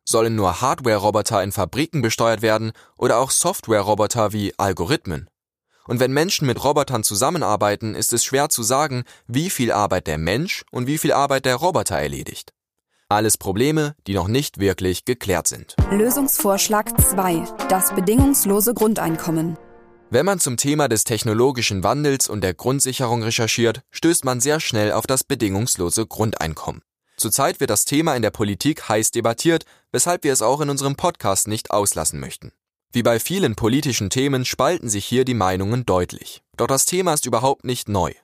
Sollen 0.05 0.37
nur 0.37 0.61
Hardware-Roboter 0.61 1.43
in 1.43 1.53
Fabriken 1.53 2.03
besteuert 2.03 2.43
werden 2.43 2.73
oder 2.99 3.17
auch 3.17 3.31
Software-Roboter 3.31 4.33
wie 4.33 4.53
Algorithmen? 4.59 5.29
Und 5.87 6.01
wenn 6.01 6.13
Menschen 6.13 6.47
mit 6.47 6.63
Robotern 6.63 7.05
zusammenarbeiten, 7.05 7.95
ist 7.95 8.13
es 8.13 8.25
schwer 8.25 8.49
zu 8.49 8.63
sagen, 8.63 9.05
wie 9.27 9.51
viel 9.51 9.73
Arbeit 9.73 10.07
der 10.07 10.19
Mensch 10.19 10.65
und 10.71 10.87
wie 10.87 10.99
viel 10.99 11.13
Arbeit 11.13 11.45
der 11.45 11.57
Roboter 11.57 11.97
erledigt. 11.97 12.53
Alles 13.09 13.39
Probleme, 13.39 13.95
die 14.09 14.15
noch 14.15 14.27
nicht 14.27 14.59
wirklich 14.59 15.05
geklärt 15.05 15.47
sind. 15.47 15.77
Lösungsvorschlag 15.93 17.01
2. 17.01 17.45
Das 17.69 17.95
bedingungslose 17.95 18.75
Grundeinkommen. 18.75 19.57
Wenn 20.11 20.27
man 20.27 20.41
zum 20.41 20.57
Thema 20.57 20.89
des 20.89 21.05
technologischen 21.05 21.85
Wandels 21.85 22.29
und 22.29 22.41
der 22.41 22.55
Grundsicherung 22.55 23.23
recherchiert, 23.23 23.83
stößt 23.91 24.25
man 24.25 24.41
sehr 24.41 24.61
schnell 24.61 24.93
auf 24.93 25.07
das 25.07 25.25
bedingungslose 25.25 26.07
Grundeinkommen. 26.07 26.83
Zurzeit 27.17 27.61
wird 27.61 27.71
das 27.71 27.85
Thema 27.85 28.15
in 28.15 28.23
der 28.23 28.31
Politik 28.31 28.89
heiß 28.89 29.11
debattiert, 29.11 29.65
weshalb 29.91 30.25
wir 30.25 30.33
es 30.33 30.43
auch 30.43 30.61
in 30.61 30.69
unserem 30.71 30.97
Podcast 30.97 31.49
nicht 31.49 31.71
auslassen 31.71 32.21
möchten. 32.21 32.53
Wie 32.97 33.03
bei 33.03 33.21
vielen 33.21 33.57
politischen 33.57 34.09
Themen 34.09 34.47
spalten 34.47 34.89
sich 34.89 35.05
hier 35.05 35.27
die 35.27 35.35
Meinungen 35.35 35.85
deutlich. 35.85 36.41
Doch 36.57 36.67
das 36.67 36.87
Thema 36.87 37.13
ist 37.13 37.27
überhaupt 37.27 37.67
nicht 37.67 37.91
neu. 37.91 38.15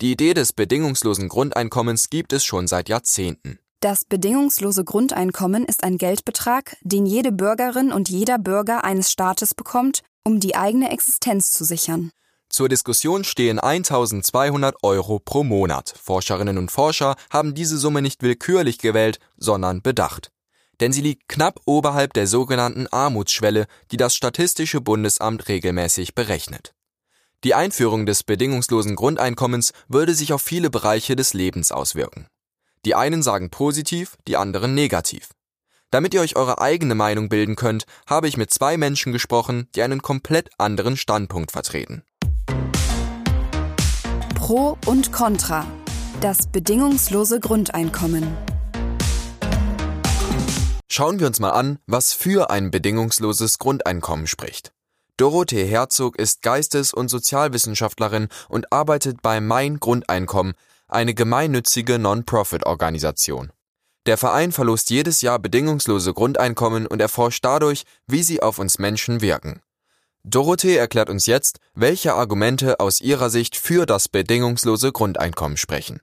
Die 0.00 0.10
Idee 0.10 0.32
des 0.32 0.54
bedingungslosen 0.54 1.28
Grundeinkommens 1.28 2.08
gibt 2.08 2.32
es 2.32 2.42
schon 2.42 2.66
seit 2.66 2.88
Jahrzehnten. 2.88 3.58
Das 3.80 4.06
bedingungslose 4.06 4.84
Grundeinkommen 4.84 5.66
ist 5.66 5.84
ein 5.84 5.98
Geldbetrag, 5.98 6.78
den 6.80 7.04
jede 7.04 7.30
Bürgerin 7.30 7.92
und 7.92 8.08
jeder 8.08 8.38
Bürger 8.38 8.84
eines 8.84 9.12
Staates 9.12 9.52
bekommt, 9.52 10.00
um 10.24 10.40
die 10.40 10.56
eigene 10.56 10.90
Existenz 10.90 11.52
zu 11.52 11.64
sichern. 11.64 12.10
Zur 12.48 12.70
Diskussion 12.70 13.24
stehen 13.24 13.58
1200 13.58 14.76
Euro 14.82 15.18
pro 15.18 15.44
Monat. 15.44 15.94
Forscherinnen 16.02 16.56
und 16.56 16.70
Forscher 16.70 17.16
haben 17.28 17.52
diese 17.52 17.76
Summe 17.76 18.00
nicht 18.00 18.22
willkürlich 18.22 18.78
gewählt, 18.78 19.18
sondern 19.36 19.82
bedacht. 19.82 20.30
Denn 20.80 20.92
sie 20.92 21.00
liegt 21.00 21.28
knapp 21.28 21.60
oberhalb 21.64 22.12
der 22.12 22.26
sogenannten 22.26 22.86
Armutsschwelle, 22.88 23.66
die 23.90 23.96
das 23.96 24.14
Statistische 24.14 24.80
Bundesamt 24.80 25.48
regelmäßig 25.48 26.14
berechnet. 26.14 26.74
Die 27.44 27.54
Einführung 27.54 28.06
des 28.06 28.22
bedingungslosen 28.22 28.94
Grundeinkommens 28.94 29.72
würde 29.88 30.14
sich 30.14 30.32
auf 30.32 30.42
viele 30.42 30.70
Bereiche 30.70 31.16
des 31.16 31.34
Lebens 31.34 31.72
auswirken. 31.72 32.26
Die 32.84 32.94
einen 32.94 33.22
sagen 33.22 33.50
positiv, 33.50 34.16
die 34.26 34.36
anderen 34.36 34.74
negativ. 34.74 35.30
Damit 35.90 36.14
ihr 36.14 36.20
euch 36.20 36.36
eure 36.36 36.60
eigene 36.60 36.94
Meinung 36.94 37.28
bilden 37.28 37.54
könnt, 37.54 37.84
habe 38.06 38.26
ich 38.26 38.36
mit 38.36 38.52
zwei 38.52 38.76
Menschen 38.76 39.12
gesprochen, 39.12 39.68
die 39.74 39.82
einen 39.82 40.02
komplett 40.02 40.50
anderen 40.56 40.96
Standpunkt 40.96 41.50
vertreten. 41.50 42.02
Pro 44.34 44.78
und 44.86 45.12
Contra. 45.12 45.66
Das 46.20 46.46
bedingungslose 46.46 47.40
Grundeinkommen. 47.40 48.51
Schauen 50.94 51.20
wir 51.20 51.26
uns 51.26 51.40
mal 51.40 51.52
an, 51.52 51.78
was 51.86 52.12
für 52.12 52.50
ein 52.50 52.70
bedingungsloses 52.70 53.56
Grundeinkommen 53.56 54.26
spricht. 54.26 54.74
Dorothee 55.16 55.64
Herzog 55.64 56.18
ist 56.18 56.42
Geistes- 56.42 56.92
und 56.92 57.08
Sozialwissenschaftlerin 57.08 58.28
und 58.50 58.70
arbeitet 58.74 59.22
bei 59.22 59.40
Mein 59.40 59.80
Grundeinkommen, 59.80 60.52
eine 60.88 61.14
gemeinnützige 61.14 61.98
Non-Profit-Organisation. 61.98 63.52
Der 64.04 64.18
Verein 64.18 64.52
verlost 64.52 64.90
jedes 64.90 65.22
Jahr 65.22 65.38
bedingungslose 65.38 66.12
Grundeinkommen 66.12 66.86
und 66.86 67.00
erforscht 67.00 67.42
dadurch, 67.42 67.84
wie 68.06 68.22
sie 68.22 68.42
auf 68.42 68.58
uns 68.58 68.78
Menschen 68.78 69.22
wirken. 69.22 69.62
Dorothee 70.24 70.76
erklärt 70.76 71.08
uns 71.08 71.24
jetzt, 71.24 71.56
welche 71.72 72.12
Argumente 72.12 72.80
aus 72.80 73.00
ihrer 73.00 73.30
Sicht 73.30 73.56
für 73.56 73.86
das 73.86 74.10
bedingungslose 74.10 74.92
Grundeinkommen 74.92 75.56
sprechen. 75.56 76.02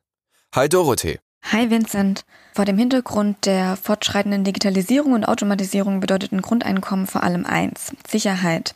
Hi 0.55 0.67
Dorothee. 0.67 1.19
Hi 1.51 1.71
Vincent. 1.71 2.25
Vor 2.53 2.65
dem 2.65 2.77
Hintergrund 2.77 3.47
der 3.47 3.75
fortschreitenden 3.75 4.43
Digitalisierung 4.43 5.13
und 5.13 5.25
Automatisierung 5.25 5.99
bedeutet 5.99 6.31
ein 6.31 6.43
Grundeinkommen 6.43 7.07
vor 7.07 7.23
allem 7.23 7.43
eins, 7.43 7.91
Sicherheit. 8.07 8.75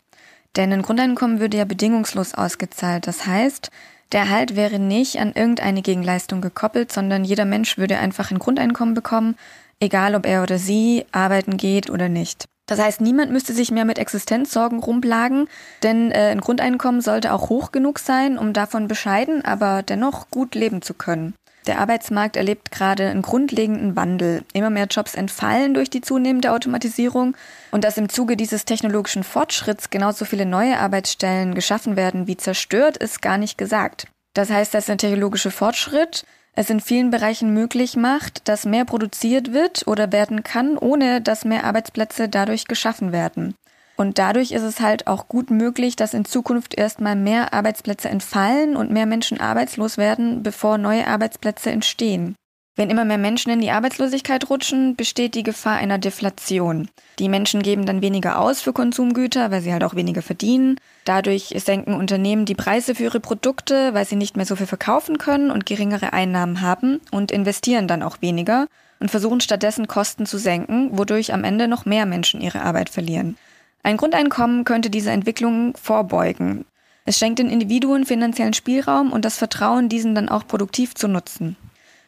Denn 0.56 0.74
ein 0.74 0.82
Grundeinkommen 0.82 1.40
würde 1.40 1.58
ja 1.58 1.66
bedingungslos 1.66 2.34
ausgezahlt. 2.34 3.06
Das 3.06 3.28
heißt, 3.28 3.70
der 4.12 4.22
Erhalt 4.22 4.56
wäre 4.56 4.80
nicht 4.80 5.20
an 5.20 5.34
irgendeine 5.34 5.84
Gegenleistung 5.84 6.42
gekoppelt, 6.42 6.92
sondern 6.92 7.24
jeder 7.24 7.46
Mensch 7.46 7.78
würde 7.78 8.00
einfach 8.00 8.32
ein 8.32 8.40
Grundeinkommen 8.40 8.96
bekommen, 8.96 9.36
egal 9.80 10.16
ob 10.16 10.26
er 10.26 10.42
oder 10.42 10.58
sie 10.58 11.06
arbeiten 11.12 11.58
geht 11.58 11.92
oder 11.92 12.10
nicht. 12.10 12.46
Das 12.66 12.80
heißt, 12.80 13.02
niemand 13.02 13.32
müsste 13.32 13.54
sich 13.54 13.70
mehr 13.70 13.86
mit 13.86 14.00
Existenzsorgen 14.00 14.80
rumplagen, 14.80 15.48
denn 15.84 16.12
äh, 16.12 16.32
ein 16.32 16.42
Grundeinkommen 16.42 17.02
sollte 17.02 17.34
auch 17.34 17.50
hoch 17.50 17.72
genug 17.72 18.00
sein, 18.00 18.40
um 18.40 18.54
davon 18.54 18.88
bescheiden, 18.88 19.46
aber 19.46 19.84
dennoch 19.84 20.30
gut 20.32 20.56
leben 20.56 20.82
zu 20.82 20.94
können. 20.96 21.36
Der 21.66 21.80
Arbeitsmarkt 21.80 22.36
erlebt 22.36 22.72
gerade 22.72 23.10
einen 23.10 23.22
grundlegenden 23.22 23.96
Wandel. 23.96 24.44
Immer 24.54 24.70
mehr 24.70 24.88
Jobs 24.88 25.16
entfallen 25.16 25.74
durch 25.74 25.90
die 25.90 26.02
zunehmende 26.02 26.52
Automatisierung 26.52 27.36
und 27.72 27.84
dass 27.84 27.98
im 27.98 28.10
Zuge 28.10 28.36
dieses 28.36 28.66
technologischen 28.66 29.24
Fortschritts 29.24 29.90
genauso 29.90 30.26
viele 30.26 30.46
neue 30.46 30.78
Arbeitsstellen 30.78 31.56
geschaffen 31.56 31.96
werden 31.96 32.28
wie 32.28 32.38
zerstört, 32.38 32.98
ist 32.98 33.22
gar 33.22 33.38
nicht 33.38 33.58
gesagt. 33.58 34.08
Das 34.34 34.50
heißt, 34.50 34.74
dass 34.74 34.88
der 34.88 34.98
technologische 34.98 35.52
Fortschritt 35.52 36.26
es 36.56 36.70
in 36.70 36.82
vielen 36.82 37.12
Bereichen 37.12 37.54
möglich 37.54 37.96
macht, 37.96 38.48
dass 38.48 38.66
mehr 38.66 38.86
produziert 38.86 39.54
wird 39.54 39.88
oder 39.88 40.12
werden 40.12 40.44
kann, 40.44 40.78
ohne 40.78 41.22
dass 41.22 41.46
mehr 41.46 41.64
Arbeitsplätze 41.64 42.30
dadurch 42.30 42.66
geschaffen 42.66 43.12
werden. 43.12 43.56
Und 43.96 44.18
dadurch 44.18 44.52
ist 44.52 44.64
es 44.64 44.80
halt 44.80 45.08
auch 45.08 45.28
gut 45.28 45.52
möglich, 45.52 45.96
dass 45.96 46.14
in 46.14 46.26
Zukunft 46.26 46.76
erstmal 46.76 47.16
mehr 47.16 47.54
Arbeitsplätze 47.54 48.10
entfallen 48.10 48.76
und 48.76 48.92
mehr 48.92 49.06
Menschen 49.06 49.40
arbeitslos 49.40 49.98
werden, 49.98 50.44
bevor 50.44 50.78
neue 50.78 51.08
Arbeitsplätze 51.08 51.70
entstehen. 51.70 52.36
Wenn 52.76 52.90
immer 52.90 53.06
mehr 53.06 53.20
Menschen 53.20 53.52
in 53.52 53.62
die 53.62 53.70
Arbeitslosigkeit 53.70 54.50
rutschen, 54.50 54.96
besteht 54.96 55.36
die 55.36 55.44
Gefahr 55.44 55.76
einer 55.76 56.00
Deflation. 56.00 56.90
Die 57.20 57.30
Menschen 57.30 57.62
geben 57.62 57.86
dann 57.86 58.02
weniger 58.02 58.40
aus 58.40 58.62
für 58.62 58.74
Konsumgüter, 58.74 59.52
weil 59.52 59.62
sie 59.62 59.72
halt 59.72 59.84
auch 59.84 59.94
weniger 59.94 60.24
verdienen. 60.24 60.80
Dadurch 61.06 61.54
senken 61.56 61.94
Unternehmen 61.94 62.46
die 62.46 62.56
Preise 62.56 62.96
für 62.96 63.04
ihre 63.04 63.20
Produkte, 63.20 63.94
weil 63.94 64.06
sie 64.06 64.16
nicht 64.16 64.38
mehr 64.38 64.48
so 64.48 64.56
viel 64.56 64.66
verkaufen 64.66 65.20
können 65.20 65.52
und 65.52 65.68
geringere 65.68 66.14
Einnahmen 66.14 66.62
haben 66.62 67.00
und 67.12 67.32
investieren 67.32 67.88
dann 67.88 68.02
auch 68.02 68.24
weniger 68.24 68.66
und 69.00 69.12
versuchen 69.12 69.40
stattdessen 69.40 69.86
Kosten 69.86 70.26
zu 70.26 70.40
senken, 70.40 70.98
wodurch 70.98 71.32
am 71.32 71.44
Ende 71.44 71.68
noch 71.68 71.86
mehr 71.86 72.08
Menschen 72.08 72.42
ihre 72.42 72.64
Arbeit 72.64 72.90
verlieren. 72.90 73.38
Ein 73.84 73.98
Grundeinkommen 73.98 74.64
könnte 74.64 74.90
diese 74.90 75.12
Entwicklung 75.12 75.76
vorbeugen. 75.76 76.66
Es 77.06 77.18
schenkt 77.20 77.40
den 77.40 77.50
Individuen 77.50 78.06
finanziellen 78.06 78.54
Spielraum 78.54 79.12
und 79.12 79.26
das 79.26 79.38
Vertrauen, 79.38 79.90
diesen 79.90 80.16
dann 80.16 80.30
auch 80.30 80.48
produktiv 80.48 80.96
zu 80.96 81.10
nutzen. 81.10 81.58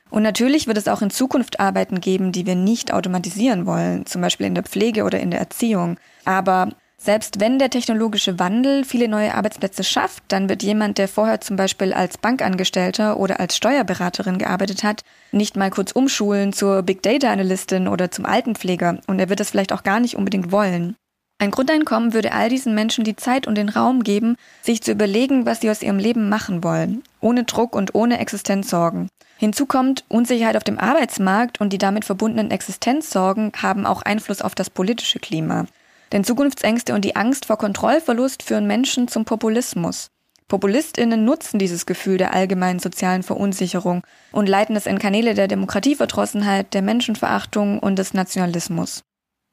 Und 0.09 0.23
natürlich 0.23 0.67
wird 0.67 0.77
es 0.77 0.87
auch 0.87 1.01
in 1.01 1.09
Zukunft 1.09 1.59
Arbeiten 1.59 1.99
geben, 1.99 2.31
die 2.31 2.45
wir 2.45 2.55
nicht 2.55 2.93
automatisieren 2.93 3.65
wollen, 3.65 4.05
zum 4.05 4.21
Beispiel 4.21 4.45
in 4.45 4.55
der 4.55 4.63
Pflege 4.63 5.03
oder 5.03 5.19
in 5.19 5.31
der 5.31 5.41
Erziehung. 5.41 5.97
Aber 6.23 6.69
Selbst 6.97 7.39
wenn 7.39 7.59
der 7.59 7.69
technologische 7.69 8.39
Wandel 8.39 8.83
viele 8.83 9.07
neue 9.07 9.35
Arbeitsplätze 9.35 9.83
schafft, 9.83 10.23
dann 10.29 10.49
wird 10.49 10.63
jemand, 10.63 10.97
der 10.97 11.07
vorher 11.07 11.41
zum 11.41 11.55
Beispiel 11.55 11.93
als 11.93 12.17
Bankangestellter 12.17 13.19
oder 13.19 13.39
als 13.39 13.55
Steuerberaterin 13.57 14.37
gearbeitet 14.37 14.83
hat, 14.83 15.03
nicht 15.31 15.57
mal 15.57 15.69
kurz 15.69 15.91
umschulen 15.91 16.53
zur 16.53 16.83
Big 16.83 17.03
Data 17.03 17.31
Analystin 17.31 17.87
oder 17.87 18.11
zum 18.11 18.25
Altenpfleger 18.25 18.99
und 19.07 19.19
er 19.19 19.29
wird 19.29 19.39
das 19.39 19.51
vielleicht 19.51 19.73
auch 19.73 19.83
gar 19.83 19.99
nicht 19.99 20.15
unbedingt 20.15 20.51
wollen. 20.51 20.95
Ein 21.37 21.51
Grundeinkommen 21.51 22.13
würde 22.13 22.31
all 22.31 22.47
diesen 22.47 22.73
Menschen 22.75 23.03
die 23.03 23.17
Zeit 23.17 23.45
und 23.45 23.55
den 23.55 23.67
Raum 23.67 24.03
geben, 24.03 24.37
sich 24.61 24.81
zu 24.81 24.91
überlegen, 24.91 25.45
was 25.45 25.59
sie 25.59 25.69
aus 25.69 25.81
ihrem 25.81 25.99
Leben 25.99 26.29
machen 26.29 26.63
wollen, 26.63 27.03
ohne 27.19 27.43
Druck 27.43 27.75
und 27.75 27.93
ohne 27.93 28.19
Existenzsorgen. 28.19 29.09
Hinzu 29.37 29.65
kommt, 29.65 30.05
Unsicherheit 30.07 30.55
auf 30.55 30.63
dem 30.63 30.79
Arbeitsmarkt 30.79 31.59
und 31.59 31.73
die 31.73 31.77
damit 31.77 32.05
verbundenen 32.05 32.51
Existenzsorgen 32.51 33.51
haben 33.61 33.85
auch 33.85 34.01
Einfluss 34.01 34.41
auf 34.41 34.55
das 34.55 34.69
politische 34.69 35.19
Klima. 35.19 35.65
Denn 36.13 36.23
Zukunftsängste 36.23 36.93
und 36.93 37.03
die 37.03 37.17
Angst 37.17 37.47
vor 37.47 37.57
Kontrollverlust 37.57 38.43
führen 38.43 38.65
Menschen 38.65 39.09
zum 39.09 39.25
Populismus. 39.25 40.07
Populistinnen 40.47 41.25
nutzen 41.25 41.59
dieses 41.59 41.85
Gefühl 41.85 42.17
der 42.17 42.33
allgemeinen 42.33 42.79
sozialen 42.79 43.23
Verunsicherung 43.23 44.03
und 44.31 44.47
leiten 44.47 44.75
es 44.75 44.85
in 44.85 44.99
Kanäle 44.99 45.33
der 45.33 45.49
Demokratieverdrossenheit, 45.49 46.73
der 46.73 46.83
Menschenverachtung 46.83 47.79
und 47.79 47.97
des 47.97 48.13
Nationalismus. 48.13 49.03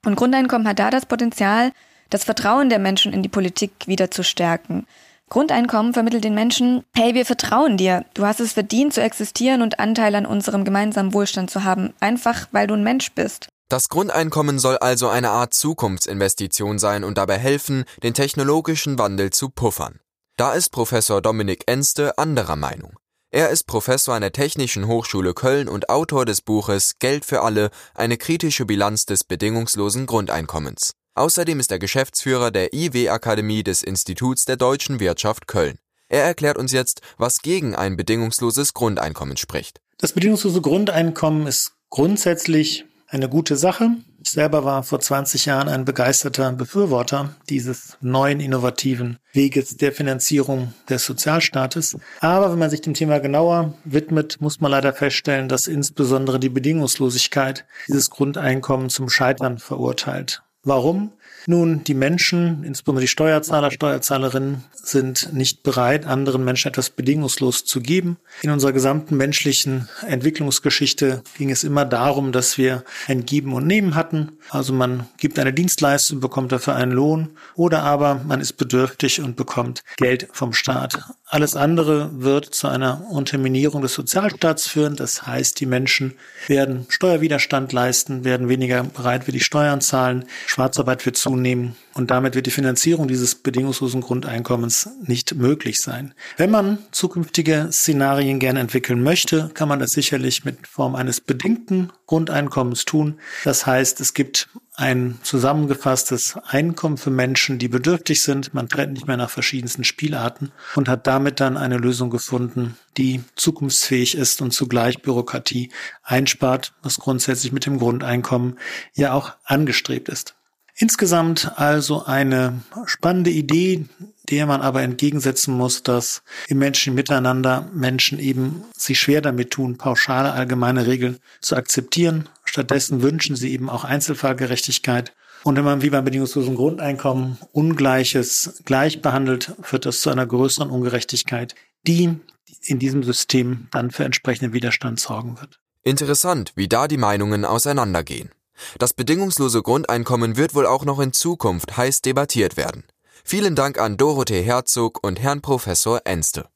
Und 0.05 0.17
Grundeinkommen 0.17 0.67
hat 0.67 0.79
da 0.79 0.91
das 0.91 1.07
Potenzial, 1.07 1.73
das 2.11 2.25
Vertrauen 2.25 2.69
der 2.69 2.79
Menschen 2.79 3.13
in 3.13 3.23
die 3.23 3.29
Politik 3.29 3.73
wieder 3.87 4.11
zu 4.11 4.23
stärken. 4.25 4.87
Grundeinkommen 5.31 5.95
vermittelt 5.95 6.25
den 6.25 6.35
Menschen, 6.35 6.85
hey, 6.95 7.15
wir 7.15 7.25
vertrauen 7.25 7.79
dir. 7.79 8.05
Du 8.13 8.27
hast 8.27 8.41
es 8.41 8.53
verdient 8.53 8.93
zu 8.93 9.01
existieren 9.01 9.63
und 9.63 9.81
Anteil 9.81 10.15
an 10.15 10.27
unserem 10.27 10.65
gemeinsamen 10.65 11.15
Wohlstand 11.15 11.51
zu 11.51 11.65
haben, 11.65 11.95
einfach 12.01 12.49
weil 12.53 12.67
du 12.67 12.75
ein 12.75 12.85
Mensch 12.85 13.13
bist. 13.13 13.49
Das 13.71 13.89
Grundeinkommen 13.89 14.59
soll 14.59 14.77
also 14.77 15.09
eine 15.09 15.31
Art 15.31 15.55
Zukunftsinvestition 15.55 16.79
sein 16.79 17.05
und 17.05 17.17
dabei 17.17 17.39
helfen, 17.39 17.85
den 18.03 18.13
technologischen 18.13 18.99
Wandel 18.99 19.31
zu 19.31 19.49
puffern. 19.49 20.01
Da 20.37 20.53
ist 20.53 20.69
Professor 20.69 21.23
Dominik 21.23 21.63
Enste 21.67 22.19
anderer 22.19 22.57
Meinung. 22.57 22.99
Er 23.35 23.49
ist 23.49 23.67
Professor 23.67 24.15
an 24.15 24.21
der 24.21 24.33
Technischen 24.33 24.87
Hochschule 24.87 25.33
Köln 25.33 25.67
und 25.67 25.89
Autor 25.89 26.27
des 26.27 26.43
Buches 26.43 26.99
Geld 26.99 27.25
für 27.25 27.41
alle, 27.41 27.71
eine 27.95 28.19
kritische 28.19 28.67
Bilanz 28.67 29.07
des 29.07 29.25
bedingungslosen 29.25 30.05
Grundeinkommens. 30.05 30.93
Außerdem 31.15 31.59
ist 31.59 31.73
er 31.73 31.79
Geschäftsführer 31.79 32.51
der 32.51 32.75
IW 32.75 33.09
Akademie 33.09 33.63
des 33.63 33.83
Instituts 33.83 34.45
der 34.45 34.59
deutschen 34.59 35.01
Wirtschaft 35.01 35.47
Köln. 35.47 35.79
Er 36.11 36.25
erklärt 36.25 36.59
uns 36.59 36.73
jetzt, 36.73 37.01
was 37.17 37.41
gegen 37.41 37.75
ein 37.75 37.97
bedingungsloses 37.97 38.75
Grundeinkommen 38.75 39.39
spricht. 39.39 39.81
Das 39.97 40.13
bedingungslose 40.13 40.61
Grundeinkommen 40.61 41.47
ist 41.47 41.73
grundsätzlich 41.89 42.85
eine 43.09 43.31
gute 43.31 43.57
Sache. 43.57 43.93
Selber 44.33 44.65
war 44.65 44.83
vor 44.83 44.99
20 44.99 45.45
Jahren 45.45 45.69
ein 45.69 45.85
begeisterter 45.85 46.51
Befürworter 46.53 47.35
dieses 47.51 47.99
neuen 48.01 48.41
innovativen 48.41 49.19
Weges 49.35 49.77
der 49.77 49.93
Finanzierung 49.93 50.73
des 50.89 51.05
Sozialstaates. 51.05 51.99
Aber 52.21 52.51
wenn 52.51 52.59
man 52.59 52.71
sich 52.71 52.81
dem 52.81 52.95
Thema 52.95 53.21
genauer 53.21 53.75
widmet, 53.85 54.41
muss 54.41 54.59
man 54.59 54.71
leider 54.71 54.95
feststellen, 54.95 55.51
dass 55.51 55.67
insbesondere 55.67 56.41
die 56.41 56.49
Bedingungslosigkeit 56.49 57.67
dieses 57.89 58.09
Grundeinkommen 58.09 58.89
zum 58.89 59.11
Scheitern 59.11 59.59
verurteilt. 59.59 60.43
Warum? 60.63 61.13
Nun, 61.47 61.85
die 61.85 61.95
Menschen, 61.95 62.65
insbesondere 62.65 63.03
die 63.03 63.09
Steuerzahler, 63.09 63.71
Steuerzahlerinnen, 63.71 64.65
sind 64.73 65.33
nicht 65.33 65.63
bereit, 65.63 66.07
anderen 66.07 66.45
Menschen 66.45 66.69
etwas 66.69 66.91
bedingungslos 66.91 67.65
zu 67.65 67.81
geben. 67.81 68.19
In 68.43 68.51
unserer 68.51 68.73
gesamten 68.73 69.17
menschlichen 69.17 69.89
Entwicklungsgeschichte 70.07 71.23
ging 71.39 71.51
es 71.51 71.65
immer 71.65 71.85
darum, 71.85 72.33
dass 72.33 72.59
wir 72.59 72.85
ein 73.09 73.25
Geben 73.25 73.53
und 73.53 73.67
Nehmen 73.67 73.95
hatten. 73.95 74.33
Also 74.51 74.73
man 74.73 75.07
gibt 75.19 75.39
eine 75.39 75.53
Dienstleistung, 75.53 76.21
bekommt 76.21 76.53
dafür 76.53 76.77
einen 76.77 76.93
Lohn 76.93 77.31
oder 77.55 77.83
aber 77.83 78.21
man 78.27 78.41
ist 78.41 78.55
bedürftig 78.55 79.21
und 79.21 79.37
bekommt 79.37 79.83
Geld 79.97 80.29
vom 80.33 80.53
Staat. 80.53 81.03
Alles 81.33 81.57
andere 81.57 82.11
wird 82.13 82.55
zu 82.55 82.69
einer 82.69 83.07
Unterminierung 83.11 83.81
des 83.81 83.95
Sozialstaats 83.95 84.67
führen. 84.67 84.97
Das 84.97 85.27
heißt, 85.27 85.59
die 85.61 85.65
Menschen 85.65 86.13
werden 86.47 86.85
Steuerwiderstand 86.91 87.73
leisten, 87.73 88.23
werden 88.25 88.51
weniger 88.51 88.83
bereit 88.83 89.25
für 89.25 89.33
die 89.33 89.41
Steuern 89.41 89.81
zahlen, 89.81 90.27
Schwarzarbeit 90.47 91.07
wird 91.07 91.17
zunehmen 91.17 91.75
und 91.95 92.11
damit 92.11 92.35
wird 92.35 92.47
die 92.47 92.51
Finanzierung 92.51 93.09
dieses 93.09 93.35
bedingungslosen 93.35 94.01
Grundeinkommens 94.01 94.89
nicht 95.03 95.35
möglich 95.35 95.81
sein. 95.81 96.15
Wenn 96.37 96.51
man 96.51 96.79
zukünftige 96.91 97.69
Szenarien 97.71 98.39
gerne 98.39 98.61
entwickeln 98.61 99.03
möchte, 99.03 99.51
kann 99.55 99.69
man 99.69 99.79
das 99.79 99.91
sicherlich 99.91 100.45
mit 100.45 100.67
Form 100.67 100.95
eines 100.95 101.21
bedingten 101.21 101.93
Grundeinkommens 102.07 102.85
tun. 102.85 103.19
Das 103.45 103.67
heißt, 103.67 104.01
es 104.01 104.15
gibt 104.15 104.49
ein 104.75 105.19
zusammengefasstes 105.23 106.39
Einkommen 106.47 106.97
für 106.97 107.11
Menschen, 107.11 107.59
die 107.59 107.69
bedürftig 107.69 108.23
sind. 108.23 108.55
Man 108.55 108.69
trennt 108.69 108.95
nicht 108.95 109.07
mehr 109.07 109.19
nach 109.19 109.31
verschiedensten 109.31 109.85
Spielarten 109.85 110.51
und 110.75 110.89
hat 110.89 111.07
damit 111.07 111.41
dann 111.41 111.59
eine 111.59 111.77
Lösung 111.77 112.09
gefunden, 112.09 112.77
die 112.97 113.23
zukunftsfähig 113.37 114.17
ist 114.17 114.41
und 114.41 114.53
zugleich 114.53 115.03
Bürokratie 115.03 115.71
einspart, 116.03 116.73
was 116.83 116.99
grundsätzlich 116.99 117.53
mit 117.53 117.67
dem 117.67 117.79
Grundeinkommen 117.79 118.59
ja 118.95 119.13
auch 119.13 119.33
angestrebt 119.45 120.09
ist. 120.09 120.35
Insgesamt 120.75 121.53
also 121.57 122.05
eine 122.05 122.63
spannende 122.87 123.31
Idee, 123.31 123.87
der 124.31 124.47
man 124.47 124.63
aber 124.63 124.83
entgegensetzen 124.83 125.55
muss, 125.55 125.83
dass 125.83 126.23
im 126.49 126.59
Menschen 126.59 126.95
miteinander 126.95 127.69
Menschen 127.75 128.19
eben 128.19 128.65
sich 128.77 128.99
schwer 128.99 129.21
damit 129.21 129.51
tun, 129.51 129.77
pauschale 129.77 130.33
allgemeine 130.33 130.87
Regeln 130.87 131.19
zu 131.41 131.57
akzeptieren. 131.57 132.29
Stattdessen 132.45 133.03
wünschen 133.03 133.37
sie 133.37 133.53
eben 133.53 133.69
auch 133.69 133.85
Einzelfallgerechtigkeit. 133.85 135.13
Und 135.45 135.57
wenn 135.57 135.65
man 135.65 135.83
wie 135.83 135.91
beim 135.91 136.05
bedingungslosen 136.05 136.55
Grundeinkommen 136.55 137.37
Ungleiches 137.53 138.63
gleich 138.65 139.03
behandelt, 139.03 139.55
führt 139.63 139.87
das 139.87 140.01
zu 140.01 140.11
einer 140.11 140.27
größeren 140.27 140.71
Ungerechtigkeit, 140.71 141.55
die 141.87 142.15
in 142.63 142.79
diesem 142.79 143.03
System 143.03 143.69
dann 143.73 143.91
für 143.91 144.05
entsprechenden 144.05 144.53
Widerstand 144.53 145.01
sorgen 145.01 145.39
wird. 145.41 145.59
Interessant, 145.83 146.53
wie 146.55 146.69
da 146.69 146.87
die 146.87 146.97
Meinungen 146.97 147.45
auseinandergehen. 147.45 148.31
Das 148.79 148.95
bedingungslose 148.95 149.63
Grundeinkommen 149.63 150.37
wird 150.37 150.55
wohl 150.55 150.67
auch 150.67 150.85
noch 150.85 151.01
in 151.01 151.13
Zukunft 151.13 151.77
heiß 151.77 152.03
debattiert 152.03 152.57
werden. 152.57 152.85
Vielen 153.25 153.55
Dank 153.55 153.79
an 153.79 153.97
Dorothee 153.97 154.43
Herzog 154.43 154.99
und 155.03 155.21
Herrn 155.21 155.43
Professor 155.43 156.01
Enste. 156.05 156.49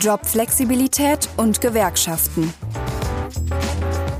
Jobflexibilität 0.00 1.28
und 1.36 1.60
Gewerkschaften. 1.60 2.54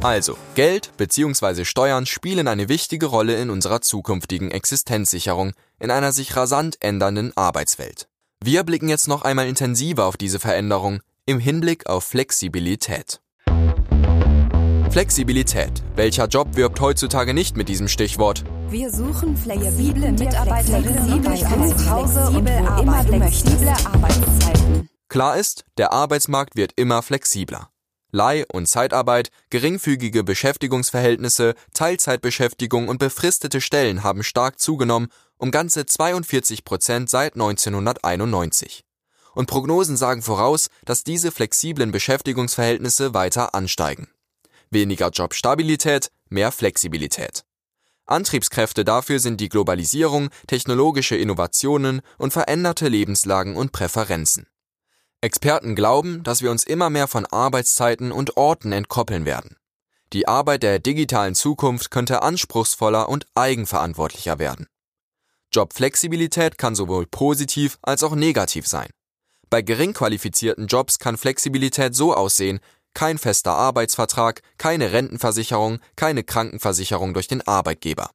Also, 0.03 0.37
Geld 0.55 0.91
bzw. 0.97 1.65
Steuern 1.65 2.07
spielen 2.07 2.49
eine 2.49 2.69
wichtige 2.69 3.07
Rolle 3.07 3.37
in 3.37 3.51
unserer 3.51 3.81
zukünftigen 3.81 4.51
Existenzsicherung 4.51 5.53
in 5.79 5.91
einer 5.91 6.13
sich 6.13 6.37
rasant 6.37 6.77
ändernden 6.81 7.37
Arbeitswelt. 7.37 8.09
Wir 8.43 8.65
blicken 8.65 8.89
jetzt 8.89 9.09
noch 9.09 9.23
einmal 9.23 9.49
intensiver 9.49 10.05
auf 10.05 10.17
diese 10.17 10.39
Veränderung 10.39 11.01
im 11.29 11.41
Hinblick 11.41 11.87
auf 11.87 12.05
Flexibilität. 12.05 13.21
Flexibilität. 14.91 15.83
Welcher 15.97 16.29
Job 16.29 16.55
wirbt 16.55 16.81
heutzutage 16.81 17.35
nicht 17.35 17.57
mit 17.57 17.69
diesem 17.69 17.89
Stichwort? 17.89 18.45
Wir 18.71 18.93
suchen 18.93 19.37
flexible 19.37 20.13
Mitarbeiterinnen 20.13 21.23
bei 21.23 21.37
zu 21.37 21.91
Hause 21.91 22.29
und 22.29 22.49
wo 22.49 22.81
immer 22.81 23.03
du 23.03 23.13
flexible 23.15 23.69
Arbeitszeiten. 23.69 24.89
Klar 25.09 25.37
ist, 25.37 25.65
der 25.79 25.93
Arbeitsmarkt 25.93 26.55
wird 26.55 26.73
immer 26.77 27.03
flexibler. 27.03 27.71
Leih- 28.13 28.47
und 28.53 28.69
Zeitarbeit, 28.69 29.31
geringfügige 29.51 30.23
Beschäftigungsverhältnisse, 30.23 31.55
Teilzeitbeschäftigung 31.75 32.87
und 32.87 32.99
befristete 32.99 33.61
Stellen 33.61 34.05
haben 34.05 34.23
stark 34.23 34.61
zugenommen, 34.61 35.09
um 35.39 35.51
ganze 35.51 35.87
42 35.87 36.65
Prozent 36.65 37.11
seit 37.11 37.35
1991 37.35 38.86
und 39.37 39.47
Prognosen 39.47 39.99
sagen 39.99 40.23
voraus, 40.23 40.71
dass 40.87 41.05
diese 41.05 41.31
flexiblen 41.31 41.93
Beschäftigungsverhältnisse 41.93 43.13
weiter 43.13 43.55
ansteigen. 43.55 44.09
Weniger 44.71 45.11
Jobstabilität, 45.11 46.11
mehr 46.31 46.51
Flexibilität. 46.51 47.45
Antriebskräfte 48.07 48.85
dafür 48.85 49.21
sind 49.21 49.41
die 49.41 49.51
Globalisierung, 49.51 50.31
technologische 50.47 51.17
Innovationen 51.17 52.01
und 52.17 52.33
veränderte 52.33 52.89
Lebenslagen 52.89 53.57
und 53.57 53.73
Präferenzen. 53.73 54.47
Experten 55.21 55.75
glauben, 55.75 56.23
dass 56.23 56.41
wir 56.41 56.51
uns 56.51 56.65
immer 56.65 56.89
mehr 56.89 57.07
von 57.07 57.27
Arbeitszeiten 57.27 58.13
und 58.13 58.39
Orten 58.39 58.73
entkoppeln 58.73 59.27
werden. 59.27 59.57
Die 60.15 60.29
Arbeit 60.29 60.63
der 60.63 60.79
digitalen 60.79 61.35
Zukunft 61.35 61.91
könnte 61.91 62.23
anspruchsvoller 62.23 63.09
und 63.09 63.27
eigenverantwortlicher 63.35 64.39
werden. 64.39 64.67
Jobflexibilität 65.53 66.57
kann 66.57 66.75
sowohl 66.75 67.07
positiv 67.07 67.79
als 67.83 68.03
auch 68.03 68.15
negativ 68.15 68.67
sein. 68.67 68.89
Bei 69.49 69.63
gering 69.63 69.93
qualifizierten 69.93 70.67
Jobs 70.67 70.99
kann 70.99 71.17
Flexibilität 71.17 71.95
so 71.95 72.15
aussehen, 72.15 72.61
kein 72.95 73.19
fester 73.19 73.53
Arbeitsvertrag, 73.53 74.41
keine 74.59 74.93
Rentenversicherung, 74.93 75.81
keine 75.97 76.25
Krankenversicherung 76.25 77.15
durch 77.15 77.29
den 77.29 77.47
Arbeitgeber. 77.47 78.11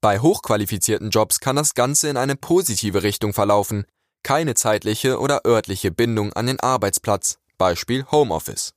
Bei 0.00 0.18
hochqualifizierten 0.18 1.10
Jobs 1.10 1.40
kann 1.40 1.56
das 1.56 1.74
Ganze 1.74 2.08
in 2.08 2.16
eine 2.16 2.36
positive 2.36 3.02
Richtung 3.02 3.32
verlaufen, 3.32 3.86
keine 4.22 4.54
zeitliche 4.54 5.18
oder 5.18 5.46
örtliche 5.46 5.90
Bindung 5.90 6.32
an 6.32 6.46
den 6.46 6.60
Arbeitsplatz, 6.60 7.38
Beispiel 7.56 8.04
Homeoffice. 8.10 8.74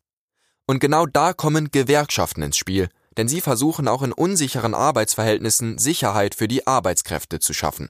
Und 0.67 0.79
genau 0.79 1.05
da 1.05 1.33
kommen 1.33 1.69
Gewerkschaften 1.69 2.41
ins 2.41 2.57
Spiel, 2.57 2.89
denn 3.17 3.27
sie 3.27 3.41
versuchen 3.41 3.87
auch 3.87 4.01
in 4.01 4.13
unsicheren 4.13 4.73
Arbeitsverhältnissen 4.73 5.77
Sicherheit 5.77 6.35
für 6.35 6.47
die 6.47 6.65
Arbeitskräfte 6.65 7.39
zu 7.39 7.53
schaffen. 7.53 7.89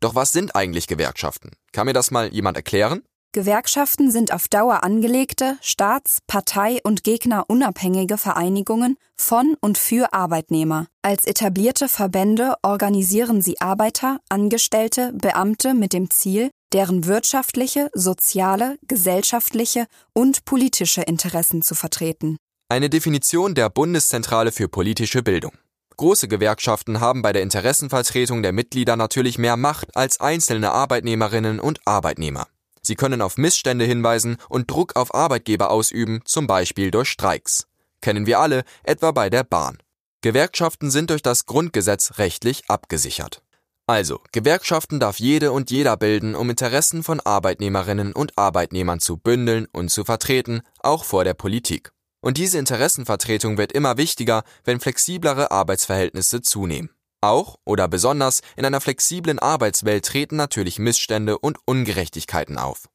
Doch 0.00 0.14
was 0.14 0.32
sind 0.32 0.54
eigentlich 0.54 0.86
Gewerkschaften? 0.86 1.52
Kann 1.72 1.86
mir 1.86 1.92
das 1.92 2.10
mal 2.10 2.32
jemand 2.32 2.56
erklären? 2.56 3.02
Gewerkschaften 3.36 4.10
sind 4.10 4.32
auf 4.32 4.48
Dauer 4.48 4.82
angelegte, 4.82 5.58
staats-, 5.60 6.20
partei- 6.26 6.80
und 6.84 7.04
gegnerunabhängige 7.04 8.16
Vereinigungen 8.16 8.96
von 9.14 9.58
und 9.60 9.76
für 9.76 10.14
Arbeitnehmer. 10.14 10.86
Als 11.02 11.26
etablierte 11.26 11.90
Verbände 11.90 12.54
organisieren 12.62 13.42
sie 13.42 13.60
Arbeiter, 13.60 14.20
Angestellte, 14.30 15.12
Beamte 15.12 15.74
mit 15.74 15.92
dem 15.92 16.08
Ziel, 16.08 16.48
deren 16.72 17.04
wirtschaftliche, 17.04 17.90
soziale, 17.92 18.78
gesellschaftliche 18.88 19.84
und 20.14 20.46
politische 20.46 21.02
Interessen 21.02 21.60
zu 21.60 21.74
vertreten. 21.74 22.38
Eine 22.70 22.88
Definition 22.88 23.54
der 23.54 23.68
Bundeszentrale 23.68 24.50
für 24.50 24.68
politische 24.68 25.22
Bildung. 25.22 25.52
Große 25.98 26.26
Gewerkschaften 26.26 27.00
haben 27.00 27.20
bei 27.20 27.34
der 27.34 27.42
Interessenvertretung 27.42 28.42
der 28.42 28.52
Mitglieder 28.52 28.96
natürlich 28.96 29.36
mehr 29.36 29.58
Macht 29.58 29.94
als 29.94 30.20
einzelne 30.20 30.72
Arbeitnehmerinnen 30.72 31.60
und 31.60 31.80
Arbeitnehmer. 31.84 32.46
Sie 32.86 32.94
können 32.94 33.20
auf 33.20 33.36
Missstände 33.36 33.84
hinweisen 33.84 34.36
und 34.48 34.70
Druck 34.70 34.94
auf 34.94 35.12
Arbeitgeber 35.12 35.72
ausüben, 35.72 36.20
zum 36.24 36.46
Beispiel 36.46 36.92
durch 36.92 37.08
Streiks. 37.08 37.66
Kennen 38.00 38.26
wir 38.26 38.38
alle, 38.38 38.62
etwa 38.84 39.10
bei 39.10 39.28
der 39.28 39.42
Bahn. 39.42 39.78
Gewerkschaften 40.20 40.92
sind 40.92 41.10
durch 41.10 41.20
das 41.20 41.46
Grundgesetz 41.46 42.18
rechtlich 42.18 42.70
abgesichert. 42.70 43.42
Also, 43.88 44.20
Gewerkschaften 44.30 45.00
darf 45.00 45.18
jede 45.18 45.50
und 45.50 45.72
jeder 45.72 45.96
bilden, 45.96 46.36
um 46.36 46.48
Interessen 46.48 47.02
von 47.02 47.18
Arbeitnehmerinnen 47.18 48.12
und 48.12 48.38
Arbeitnehmern 48.38 49.00
zu 49.00 49.16
bündeln 49.16 49.66
und 49.72 49.88
zu 49.88 50.04
vertreten, 50.04 50.62
auch 50.78 51.02
vor 51.02 51.24
der 51.24 51.34
Politik. 51.34 51.90
Und 52.20 52.38
diese 52.38 52.58
Interessenvertretung 52.58 53.58
wird 53.58 53.72
immer 53.72 53.96
wichtiger, 53.96 54.44
wenn 54.62 54.78
flexiblere 54.78 55.50
Arbeitsverhältnisse 55.50 56.40
zunehmen. 56.40 56.90
Auch 57.20 57.56
oder 57.64 57.88
besonders 57.88 58.42
in 58.56 58.64
einer 58.64 58.80
flexiblen 58.80 59.38
Arbeitswelt 59.38 60.04
treten 60.04 60.36
natürlich 60.36 60.78
Missstände 60.78 61.38
und 61.38 61.58
Ungerechtigkeiten 61.64 62.58
auf. 62.58 62.88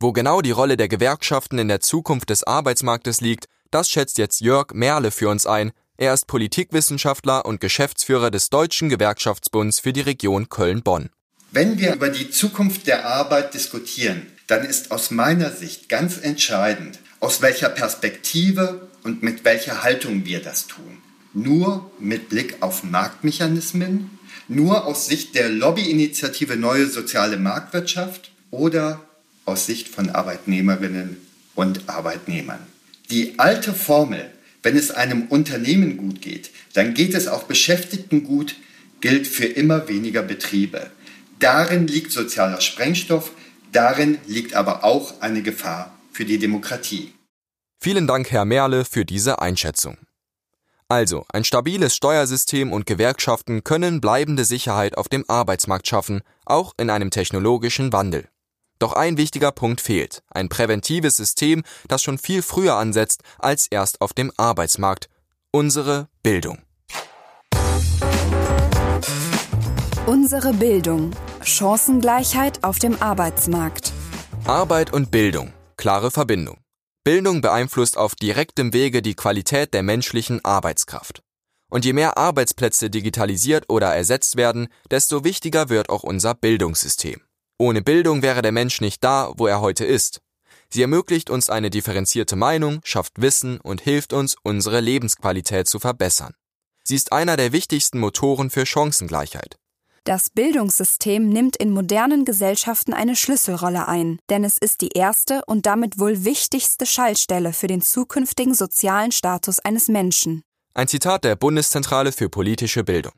Wo 0.00 0.12
genau 0.12 0.40
die 0.40 0.52
Rolle 0.52 0.76
der 0.76 0.88
Gewerkschaften 0.88 1.58
in 1.58 1.68
der 1.68 1.80
Zukunft 1.80 2.30
des 2.30 2.44
Arbeitsmarktes 2.44 3.20
liegt, 3.20 3.46
das 3.70 3.90
schätzt 3.90 4.18
jetzt 4.18 4.40
Jörg 4.40 4.72
Merle 4.72 5.10
für 5.10 5.28
uns 5.28 5.44
ein. 5.44 5.72
Er 5.96 6.14
ist 6.14 6.26
Politikwissenschaftler 6.28 7.44
und 7.44 7.60
Geschäftsführer 7.60 8.30
des 8.30 8.50
Deutschen 8.50 8.88
Gewerkschaftsbunds 8.88 9.80
für 9.80 9.92
die 9.92 10.00
Region 10.00 10.48
Köln-Bonn. 10.48 11.10
Wenn 11.50 11.78
wir 11.78 11.94
über 11.94 12.10
die 12.10 12.30
Zukunft 12.30 12.86
der 12.86 13.06
Arbeit 13.06 13.54
diskutieren, 13.54 14.26
dann 14.46 14.64
ist 14.64 14.90
aus 14.92 15.10
meiner 15.10 15.50
Sicht 15.50 15.88
ganz 15.88 16.18
entscheidend, 16.18 17.00
aus 17.20 17.42
welcher 17.42 17.68
Perspektive 17.68 18.88
und 19.02 19.22
mit 19.22 19.44
welcher 19.44 19.82
Haltung 19.82 20.24
wir 20.24 20.40
das 20.40 20.66
tun. 20.66 21.02
Nur 21.38 21.88
mit 22.00 22.30
Blick 22.30 22.56
auf 22.60 22.82
Marktmechanismen, 22.82 24.10
nur 24.48 24.86
aus 24.86 25.06
Sicht 25.06 25.36
der 25.36 25.48
Lobbyinitiative 25.48 26.56
Neue 26.56 26.88
Soziale 26.88 27.36
Marktwirtschaft 27.36 28.32
oder 28.50 29.00
aus 29.44 29.66
Sicht 29.66 29.86
von 29.86 30.10
Arbeitnehmerinnen 30.10 31.16
und 31.54 31.88
Arbeitnehmern. 31.88 32.58
Die 33.10 33.38
alte 33.38 33.72
Formel, 33.72 34.32
wenn 34.64 34.76
es 34.76 34.90
einem 34.90 35.26
Unternehmen 35.26 35.96
gut 35.96 36.22
geht, 36.22 36.50
dann 36.74 36.94
geht 36.94 37.14
es 37.14 37.28
auch 37.28 37.44
Beschäftigten 37.44 38.24
gut, 38.24 38.56
gilt 39.00 39.28
für 39.28 39.46
immer 39.46 39.88
weniger 39.88 40.22
Betriebe. 40.22 40.90
Darin 41.38 41.86
liegt 41.86 42.10
sozialer 42.10 42.60
Sprengstoff, 42.60 43.30
darin 43.70 44.18
liegt 44.26 44.54
aber 44.54 44.82
auch 44.82 45.20
eine 45.20 45.42
Gefahr 45.42 45.96
für 46.12 46.24
die 46.24 46.38
Demokratie. 46.38 47.12
Vielen 47.80 48.08
Dank, 48.08 48.32
Herr 48.32 48.44
Merle, 48.44 48.84
für 48.84 49.04
diese 49.04 49.40
Einschätzung. 49.40 49.98
Also, 50.90 51.26
ein 51.30 51.44
stabiles 51.44 51.94
Steuersystem 51.94 52.72
und 52.72 52.86
Gewerkschaften 52.86 53.62
können 53.62 54.00
bleibende 54.00 54.46
Sicherheit 54.46 54.96
auf 54.96 55.10
dem 55.10 55.28
Arbeitsmarkt 55.28 55.86
schaffen, 55.86 56.22
auch 56.46 56.72
in 56.78 56.88
einem 56.88 57.10
technologischen 57.10 57.92
Wandel. 57.92 58.26
Doch 58.78 58.94
ein 58.94 59.18
wichtiger 59.18 59.52
Punkt 59.52 59.82
fehlt, 59.82 60.22
ein 60.30 60.48
präventives 60.48 61.16
System, 61.16 61.62
das 61.88 62.02
schon 62.02 62.16
viel 62.16 62.40
früher 62.40 62.76
ansetzt 62.76 63.20
als 63.38 63.66
erst 63.66 64.00
auf 64.00 64.14
dem 64.14 64.32
Arbeitsmarkt, 64.38 65.10
unsere 65.50 66.08
Bildung. 66.22 66.62
Unsere 70.06 70.54
Bildung. 70.54 71.10
Chancengleichheit 71.42 72.64
auf 72.64 72.78
dem 72.78 73.02
Arbeitsmarkt. 73.02 73.92
Arbeit 74.46 74.90
und 74.94 75.10
Bildung. 75.10 75.52
Klare 75.76 76.10
Verbindung. 76.10 76.57
Bildung 77.08 77.40
beeinflusst 77.40 77.96
auf 77.96 78.14
direktem 78.14 78.74
Wege 78.74 79.00
die 79.00 79.14
Qualität 79.14 79.72
der 79.72 79.82
menschlichen 79.82 80.44
Arbeitskraft. 80.44 81.22
Und 81.70 81.86
je 81.86 81.94
mehr 81.94 82.18
Arbeitsplätze 82.18 82.90
digitalisiert 82.90 83.64
oder 83.70 83.94
ersetzt 83.94 84.36
werden, 84.36 84.68
desto 84.90 85.24
wichtiger 85.24 85.70
wird 85.70 85.88
auch 85.88 86.02
unser 86.02 86.34
Bildungssystem. 86.34 87.22
Ohne 87.58 87.80
Bildung 87.80 88.20
wäre 88.20 88.42
der 88.42 88.52
Mensch 88.52 88.82
nicht 88.82 89.02
da, 89.02 89.32
wo 89.38 89.46
er 89.46 89.62
heute 89.62 89.86
ist. 89.86 90.20
Sie 90.68 90.82
ermöglicht 90.82 91.30
uns 91.30 91.48
eine 91.48 91.70
differenzierte 91.70 92.36
Meinung, 92.36 92.80
schafft 92.84 93.22
Wissen 93.22 93.58
und 93.58 93.80
hilft 93.80 94.12
uns, 94.12 94.36
unsere 94.42 94.80
Lebensqualität 94.80 95.66
zu 95.66 95.78
verbessern. 95.78 96.34
Sie 96.84 96.94
ist 96.94 97.12
einer 97.12 97.38
der 97.38 97.52
wichtigsten 97.52 98.00
Motoren 98.00 98.50
für 98.50 98.66
Chancengleichheit. 98.66 99.58
Das 100.04 100.30
Bildungssystem 100.30 101.28
nimmt 101.28 101.56
in 101.56 101.70
modernen 101.70 102.24
Gesellschaften 102.24 102.92
eine 102.94 103.16
Schlüsselrolle 103.16 103.88
ein, 103.88 104.18
denn 104.30 104.44
es 104.44 104.56
ist 104.58 104.80
die 104.80 104.90
erste 104.94 105.44
und 105.46 105.66
damit 105.66 105.98
wohl 105.98 106.24
wichtigste 106.24 106.86
Schaltstelle 106.86 107.52
für 107.52 107.66
den 107.66 107.82
zukünftigen 107.82 108.54
sozialen 108.54 109.12
Status 109.12 109.58
eines 109.58 109.88
Menschen. 109.88 110.42
Ein 110.74 110.88
Zitat 110.88 111.24
der 111.24 111.36
Bundeszentrale 111.36 112.12
für 112.12 112.28
politische 112.28 112.84
Bildung. 112.84 113.12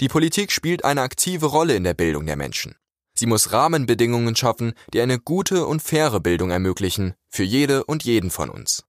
Die 0.00 0.08
Politik 0.08 0.52
spielt 0.52 0.84
eine 0.84 1.02
aktive 1.02 1.46
Rolle 1.46 1.74
in 1.74 1.84
der 1.84 1.94
Bildung 1.94 2.26
der 2.26 2.36
Menschen. 2.36 2.76
Sie 3.18 3.26
muss 3.26 3.52
Rahmenbedingungen 3.52 4.36
schaffen, 4.36 4.74
die 4.92 5.00
eine 5.00 5.18
gute 5.18 5.66
und 5.66 5.82
faire 5.82 6.20
Bildung 6.20 6.50
ermöglichen, 6.50 7.14
für 7.30 7.44
jede 7.44 7.84
und 7.84 8.04
jeden 8.04 8.30
von 8.30 8.50
uns. 8.50 8.84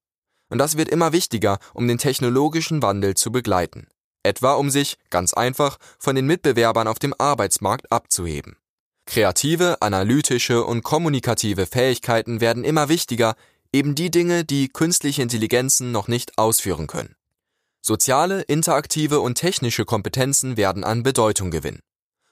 Und 0.50 0.58
das 0.58 0.76
wird 0.76 0.90
immer 0.90 1.14
wichtiger, 1.14 1.60
um 1.74 1.88
den 1.88 1.98
technologischen 1.98 2.82
Wandel 2.82 3.16
zu 3.16 3.32
begleiten 3.32 3.88
etwa 4.28 4.54
um 4.54 4.70
sich, 4.70 4.98
ganz 5.10 5.34
einfach, 5.34 5.78
von 5.98 6.16
den 6.16 6.28
Mitbewerbern 6.28 6.88
auf 6.88 7.00
dem 7.00 7.14
Arbeitsmarkt 7.18 7.92
abzuheben. 7.92 8.58
Kreative, 9.08 9.82
analytische 9.82 10.64
und 10.64 10.84
kommunikative 10.84 11.66
Fähigkeiten 11.66 12.42
werden 12.42 12.64
immer 12.64 12.90
wichtiger, 12.90 13.36
eben 13.72 13.96
die 13.96 14.12
Dinge, 14.12 14.44
die 14.44 14.68
künstliche 14.68 15.22
Intelligenzen 15.22 15.92
noch 15.92 16.08
nicht 16.08 16.38
ausführen 16.38 16.88
können. 16.88 17.16
Soziale, 17.82 18.42
interaktive 18.42 19.22
und 19.22 19.36
technische 19.36 19.86
Kompetenzen 19.86 20.58
werden 20.58 20.84
an 20.84 21.04
Bedeutung 21.04 21.52
gewinnen. 21.52 21.80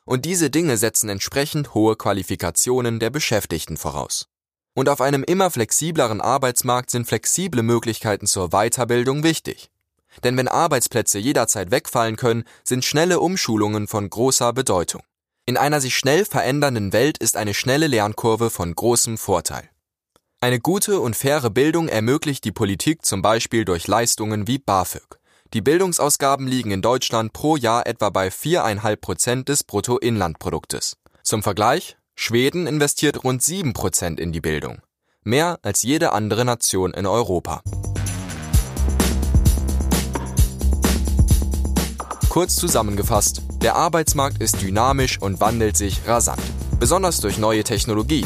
Und 0.03 0.25
diese 0.25 0.49
Dinge 0.49 0.77
setzen 0.77 1.09
entsprechend 1.09 1.73
hohe 1.73 1.95
Qualifikationen 1.95 2.99
der 2.99 3.09
Beschäftigten 3.09 3.77
voraus. 3.77 4.27
Und 4.73 4.89
auf 4.89 4.99
einem 4.99 5.23
immer 5.23 5.49
flexibleren 5.49 6.19
Arbeitsmarkt 6.19 6.89
sind 6.89 7.07
flexible 7.07 7.63
Möglichkeiten 7.63 8.27
zur 8.27 8.49
Weiterbildung 8.49 9.23
wichtig. 9.23 9.71
Denn 10.23 10.37
wenn 10.37 10.47
Arbeitsplätze 10.47 11.19
jederzeit 11.19 11.71
wegfallen 11.71 12.15
können, 12.15 12.45
sind 12.63 12.85
schnelle 12.85 13.19
Umschulungen 13.19 13.87
von 13.87 14.09
großer 14.09 14.53
Bedeutung. 14.53 15.01
In 15.45 15.57
einer 15.57 15.81
sich 15.81 15.95
schnell 15.95 16.25
verändernden 16.25 16.93
Welt 16.93 17.17
ist 17.17 17.37
eine 17.37 17.53
schnelle 17.53 17.87
Lernkurve 17.87 18.49
von 18.49 18.73
großem 18.73 19.17
Vorteil. 19.17 19.69
Eine 20.41 20.59
gute 20.59 20.99
und 20.99 21.15
faire 21.15 21.49
Bildung 21.49 21.87
ermöglicht 21.87 22.43
die 22.43 22.51
Politik 22.51 23.05
zum 23.05 23.21
Beispiel 23.21 23.65
durch 23.65 23.87
Leistungen 23.87 24.47
wie 24.47 24.59
BAföG. 24.59 25.19
Die 25.53 25.61
Bildungsausgaben 25.61 26.47
liegen 26.47 26.71
in 26.71 26.81
Deutschland 26.81 27.31
pro 27.31 27.55
Jahr 27.55 27.87
etwa 27.87 28.09
bei 28.09 28.27
4,5 28.27 28.95
Prozent 28.97 29.49
des 29.49 29.63
Bruttoinlandproduktes. 29.63 30.97
Zum 31.23 31.43
Vergleich, 31.43 31.97
Schweden 32.15 32.67
investiert 32.67 33.23
rund 33.23 33.41
7 33.43 33.73
Prozent 33.73 34.19
in 34.19 34.31
die 34.31 34.41
Bildung. 34.41 34.81
Mehr 35.23 35.59
als 35.63 35.81
jede 35.81 36.11
andere 36.11 36.45
Nation 36.45 36.93
in 36.93 37.05
Europa. 37.05 37.61
Kurz 42.35 42.57
zusammengefasst, 42.57 43.43
der 43.61 43.77
Arbeitsmarkt 43.77 44.41
ist 44.41 44.61
dynamisch 44.61 45.21
und 45.21 45.39
wandelt 45.39 45.77
sich 45.77 46.01
rasant, 46.05 46.41
besonders 46.81 47.21
durch 47.21 47.37
neue 47.37 47.63
Technologie. 47.63 48.25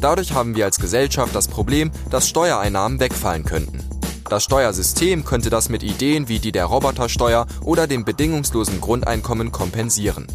Dadurch 0.00 0.32
haben 0.32 0.56
wir 0.56 0.64
als 0.64 0.78
Gesellschaft 0.78 1.34
das 1.34 1.48
Problem, 1.48 1.90
dass 2.08 2.30
Steuereinnahmen 2.30 2.98
wegfallen 2.98 3.44
könnten. 3.44 3.84
Das 4.30 4.44
Steuersystem 4.44 5.26
könnte 5.26 5.50
das 5.50 5.68
mit 5.68 5.82
Ideen 5.82 6.28
wie 6.28 6.38
die 6.38 6.50
der 6.50 6.64
Robotersteuer 6.64 7.46
oder 7.62 7.86
dem 7.86 8.06
bedingungslosen 8.06 8.80
Grundeinkommen 8.80 9.52
kompensieren. 9.52 10.26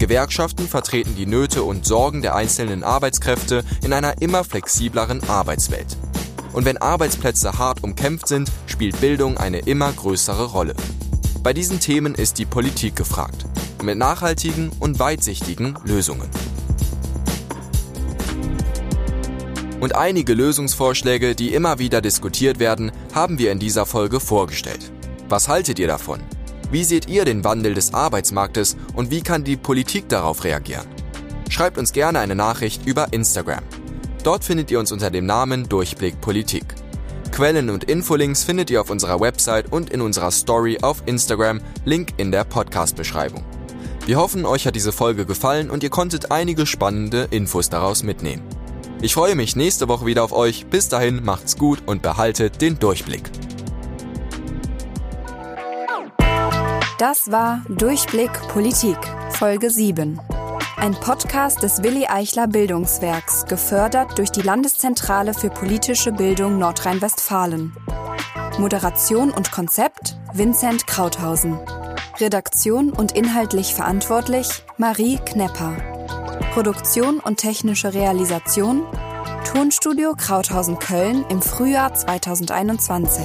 Gewerkschaften 0.00 0.66
vertreten 0.66 1.14
die 1.14 1.26
Nöte 1.26 1.62
und 1.62 1.86
Sorgen 1.86 2.20
der 2.20 2.34
einzelnen 2.34 2.82
Arbeitskräfte 2.82 3.62
in 3.84 3.92
einer 3.92 4.20
immer 4.20 4.42
flexibleren 4.42 5.22
Arbeitswelt. 5.28 5.96
Und 6.52 6.64
wenn 6.64 6.78
Arbeitsplätze 6.78 7.58
hart 7.58 7.84
umkämpft 7.84 8.26
sind, 8.26 8.50
spielt 8.66 9.00
Bildung 9.00 9.36
eine 9.36 9.60
immer 9.60 9.92
größere 9.92 10.46
Rolle. 10.46 10.74
Bei 11.46 11.52
diesen 11.52 11.78
Themen 11.78 12.16
ist 12.16 12.38
die 12.38 12.44
Politik 12.44 12.96
gefragt, 12.96 13.44
mit 13.80 13.96
nachhaltigen 13.96 14.72
und 14.80 14.98
weitsichtigen 14.98 15.78
Lösungen. 15.84 16.28
Und 19.78 19.94
einige 19.94 20.34
Lösungsvorschläge, 20.34 21.36
die 21.36 21.54
immer 21.54 21.78
wieder 21.78 22.00
diskutiert 22.00 22.58
werden, 22.58 22.90
haben 23.14 23.38
wir 23.38 23.52
in 23.52 23.60
dieser 23.60 23.86
Folge 23.86 24.18
vorgestellt. 24.18 24.90
Was 25.28 25.46
haltet 25.46 25.78
ihr 25.78 25.86
davon? 25.86 26.18
Wie 26.72 26.82
seht 26.82 27.08
ihr 27.08 27.24
den 27.24 27.44
Wandel 27.44 27.74
des 27.74 27.94
Arbeitsmarktes 27.94 28.76
und 28.94 29.12
wie 29.12 29.20
kann 29.20 29.44
die 29.44 29.56
Politik 29.56 30.08
darauf 30.08 30.42
reagieren? 30.42 30.88
Schreibt 31.48 31.78
uns 31.78 31.92
gerne 31.92 32.18
eine 32.18 32.34
Nachricht 32.34 32.86
über 32.86 33.12
Instagram. 33.12 33.62
Dort 34.24 34.42
findet 34.42 34.72
ihr 34.72 34.80
uns 34.80 34.90
unter 34.90 35.12
dem 35.12 35.26
Namen 35.26 35.68
Durchblick 35.68 36.20
Politik. 36.20 36.64
Quellen 37.36 37.68
und 37.68 37.84
Infolinks 37.84 38.44
findet 38.44 38.70
ihr 38.70 38.80
auf 38.80 38.88
unserer 38.88 39.20
Website 39.20 39.70
und 39.70 39.90
in 39.90 40.00
unserer 40.00 40.30
Story 40.30 40.78
auf 40.80 41.02
Instagram, 41.04 41.60
Link 41.84 42.14
in 42.16 42.32
der 42.32 42.44
Podcast-Beschreibung. 42.44 43.44
Wir 44.06 44.16
hoffen, 44.16 44.46
euch 44.46 44.66
hat 44.66 44.74
diese 44.74 44.90
Folge 44.90 45.26
gefallen 45.26 45.68
und 45.68 45.82
ihr 45.82 45.90
konntet 45.90 46.32
einige 46.32 46.64
spannende 46.64 47.28
Infos 47.30 47.68
daraus 47.68 48.02
mitnehmen. 48.02 48.42
Ich 49.02 49.12
freue 49.12 49.34
mich 49.34 49.54
nächste 49.54 49.86
Woche 49.86 50.06
wieder 50.06 50.24
auf 50.24 50.32
euch. 50.32 50.64
Bis 50.68 50.88
dahin 50.88 51.22
macht's 51.26 51.58
gut 51.58 51.82
und 51.84 52.00
behaltet 52.00 52.62
den 52.62 52.78
Durchblick. 52.78 53.24
Das 56.98 57.30
war 57.30 57.62
Durchblick 57.68 58.32
Politik, 58.48 58.96
Folge 59.28 59.68
7. 59.68 60.18
Ein 60.86 60.94
Podcast 60.94 61.64
des 61.64 61.82
Willi 61.82 62.06
Eichler 62.06 62.46
Bildungswerks, 62.46 63.46
gefördert 63.46 64.16
durch 64.18 64.30
die 64.30 64.42
Landeszentrale 64.42 65.34
für 65.34 65.50
politische 65.50 66.12
Bildung 66.12 66.60
Nordrhein-Westfalen. 66.60 67.76
Moderation 68.60 69.32
und 69.32 69.50
Konzept 69.50 70.16
Vincent 70.32 70.86
Krauthausen. 70.86 71.58
Redaktion 72.20 72.92
und 72.92 73.16
inhaltlich 73.16 73.74
verantwortlich 73.74 74.62
Marie 74.76 75.16
Knepper. 75.16 75.74
Produktion 76.54 77.18
und 77.18 77.38
technische 77.38 77.92
Realisation 77.92 78.86
Tonstudio 79.52 80.14
Krauthausen 80.16 80.78
Köln 80.78 81.24
im 81.28 81.42
Frühjahr 81.42 81.94
2021. 81.94 83.24